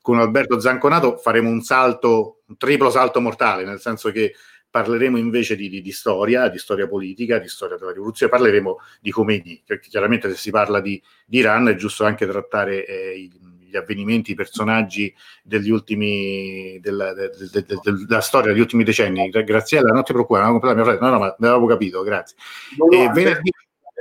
[0.01, 4.33] con Alberto Zanconato faremo un salto, un triplo salto mortale, nel senso che
[4.69, 9.11] parleremo invece di, di, di, storia, di storia politica, di storia della rivoluzione, parleremo di
[9.11, 13.29] Khomeini, perché chiaramente se si parla di, di Iran è giusto anche trattare eh,
[13.71, 19.29] gli avvenimenti, i personaggi degli ultimi, della, de, de, de, della storia degli ultimi decenni.
[19.29, 22.37] Graziella, non ti preoccupare, non ho no, no, ma ne avevo capito, grazie.
[22.77, 23.51] No, e venerdì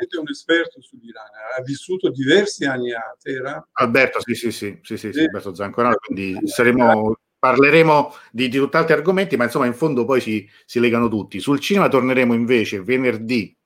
[0.08, 1.26] è un esperto sull'Iran,
[1.58, 3.62] ha vissuto diversi anni a Teheran.
[3.72, 8.92] Alberto, sì, sì, sì, sì, sì, sì Alberto Zanconaro, quindi saremo, parleremo di, di tutt'altri
[8.92, 11.40] argomenti, ma insomma in fondo poi si, si legano tutti.
[11.40, 13.56] Sul cinema torneremo invece venerdì,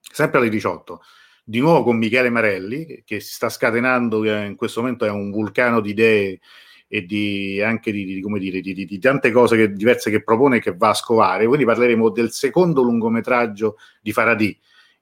[0.00, 1.00] sempre alle 18,
[1.44, 5.80] di nuovo con Michele Marelli, che si sta scatenando, in questo momento è un vulcano
[5.80, 6.40] di idee
[6.86, 10.56] e di, anche di, di, come dire, di, di tante cose che, diverse che propone
[10.56, 11.46] e che va a scovare.
[11.46, 14.58] Quindi parleremo del secondo lungometraggio di Faraday,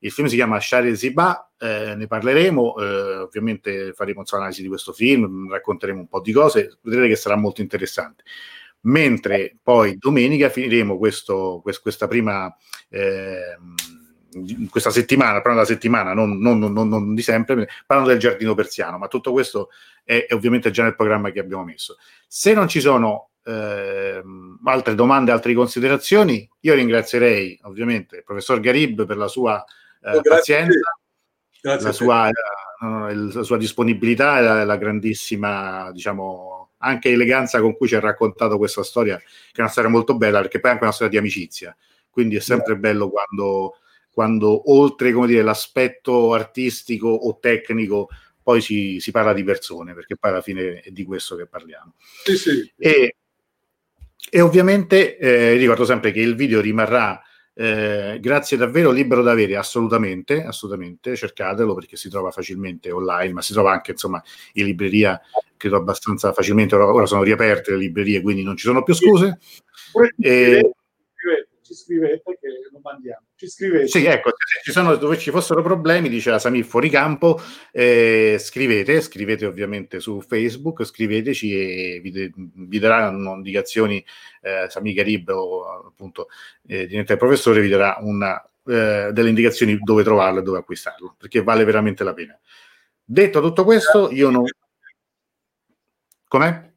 [0.07, 4.93] il film si chiama Shari Ziba, eh, ne parleremo, eh, ovviamente faremo un'analisi di questo
[4.93, 8.23] film, racconteremo un po' di cose, vedrete che sarà molto interessante.
[8.83, 12.55] Mentre poi domenica finiremo questo, quest, questa prima,
[12.89, 13.59] eh,
[14.71, 18.99] questa settimana, parlando della settimana, non, non, non, non, di sempre, parlando del giardino persiano,
[18.99, 19.71] ma tutto questo
[20.05, 21.97] è, è, ovviamente già nel programma che abbiamo messo.
[22.29, 24.23] Se non ci sono eh,
[24.63, 29.65] altre domande, altre considerazioni, io ringrazierei ovviamente il professor Garib per la sua
[30.15, 30.79] eh, pazienza,
[31.61, 32.31] la sua,
[32.81, 38.59] la sua, disponibilità e la, la grandissima, diciamo, anche eleganza con cui ci ha raccontato
[38.59, 39.25] questa storia, che
[39.57, 41.77] è una storia molto bella, perché poi è anche una storia di amicizia.
[42.11, 42.81] Quindi è sempre yeah.
[42.81, 43.79] bello quando,
[44.11, 48.09] quando oltre come dire, l'aspetto artistico o tecnico
[48.43, 51.95] poi si, si, parla di persone, perché poi alla fine è di questo che parliamo.
[52.23, 52.73] Sì, sì.
[52.79, 53.17] E,
[54.31, 57.21] e ovviamente eh, ricordo sempre che il video rimarrà
[57.59, 63.41] eh, grazie davvero libero da avere assolutamente, assolutamente, cercatelo perché si trova facilmente online, ma
[63.41, 64.23] si trova anche insomma
[64.55, 65.19] in libreria,
[65.57, 69.39] credo abbastanza facilmente, ora, ora sono riaperte le librerie, quindi non ci sono più scuse.
[70.19, 70.71] E,
[71.67, 73.27] ci scrivete che lo mandiamo.
[73.35, 73.89] Ci scrivete.
[73.89, 77.41] Sì, ecco, se ci sono, dove ci fossero problemi, dice la Samir fuori campo,
[77.73, 84.05] eh, scrivete, scrivete ovviamente su Facebook, scriveteci e vi, vi daranno indicazioni,
[84.43, 86.29] eh, Samir Garib o appunto
[86.67, 91.43] eh, diventa professore, vi darà una, eh, delle indicazioni dove trovarlo e dove acquistarlo, perché
[91.43, 92.39] vale veramente la pena.
[93.05, 94.45] Detto tutto questo, io non...
[96.29, 96.75] Com'è?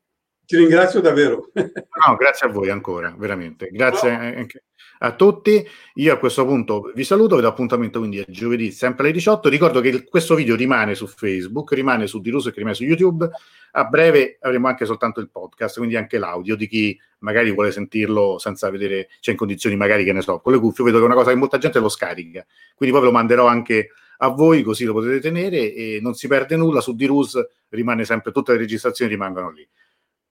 [0.49, 1.51] Ti ringrazio davvero.
[1.53, 3.69] No, grazie a voi ancora, veramente.
[3.71, 4.63] Grazie anche
[4.97, 5.63] a tutti.
[5.93, 9.47] Io a questo punto vi saluto, vi do appuntamento quindi a giovedì sempre alle 18.
[9.47, 13.29] Ricordo che questo video rimane su Facebook, rimane su Diruso e rimane su YouTube.
[13.73, 18.39] A breve avremo anche soltanto il podcast, quindi anche l'audio di chi magari vuole sentirlo
[18.39, 20.83] senza vedere, cioè in condizioni magari che ne so, con le cuffie.
[20.83, 22.43] Vedo che è una cosa che molta gente lo scarica,
[22.73, 26.27] quindi poi ve lo manderò anche a voi così lo potete tenere e non si
[26.27, 26.81] perde nulla.
[26.81, 27.39] Su Dirus
[27.69, 29.67] rimane sempre, tutte le registrazioni rimangono lì.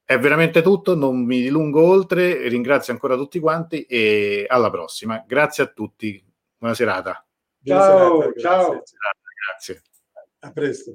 [0.08, 5.22] È veramente tutto, non mi dilungo oltre, ringrazio ancora tutti quanti e alla prossima.
[5.26, 6.24] Grazie a tutti,
[6.56, 7.26] buona serata.
[7.62, 8.82] Ciao, serata, ciao.
[9.50, 9.82] Grazie.
[10.38, 10.94] A presto.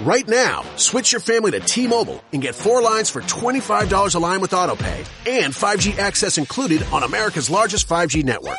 [0.00, 4.40] Right now, switch your family to T-Mobile and get four lines for $25 a line
[4.40, 8.58] with AutoPay and 5G access included on America's largest 5G network.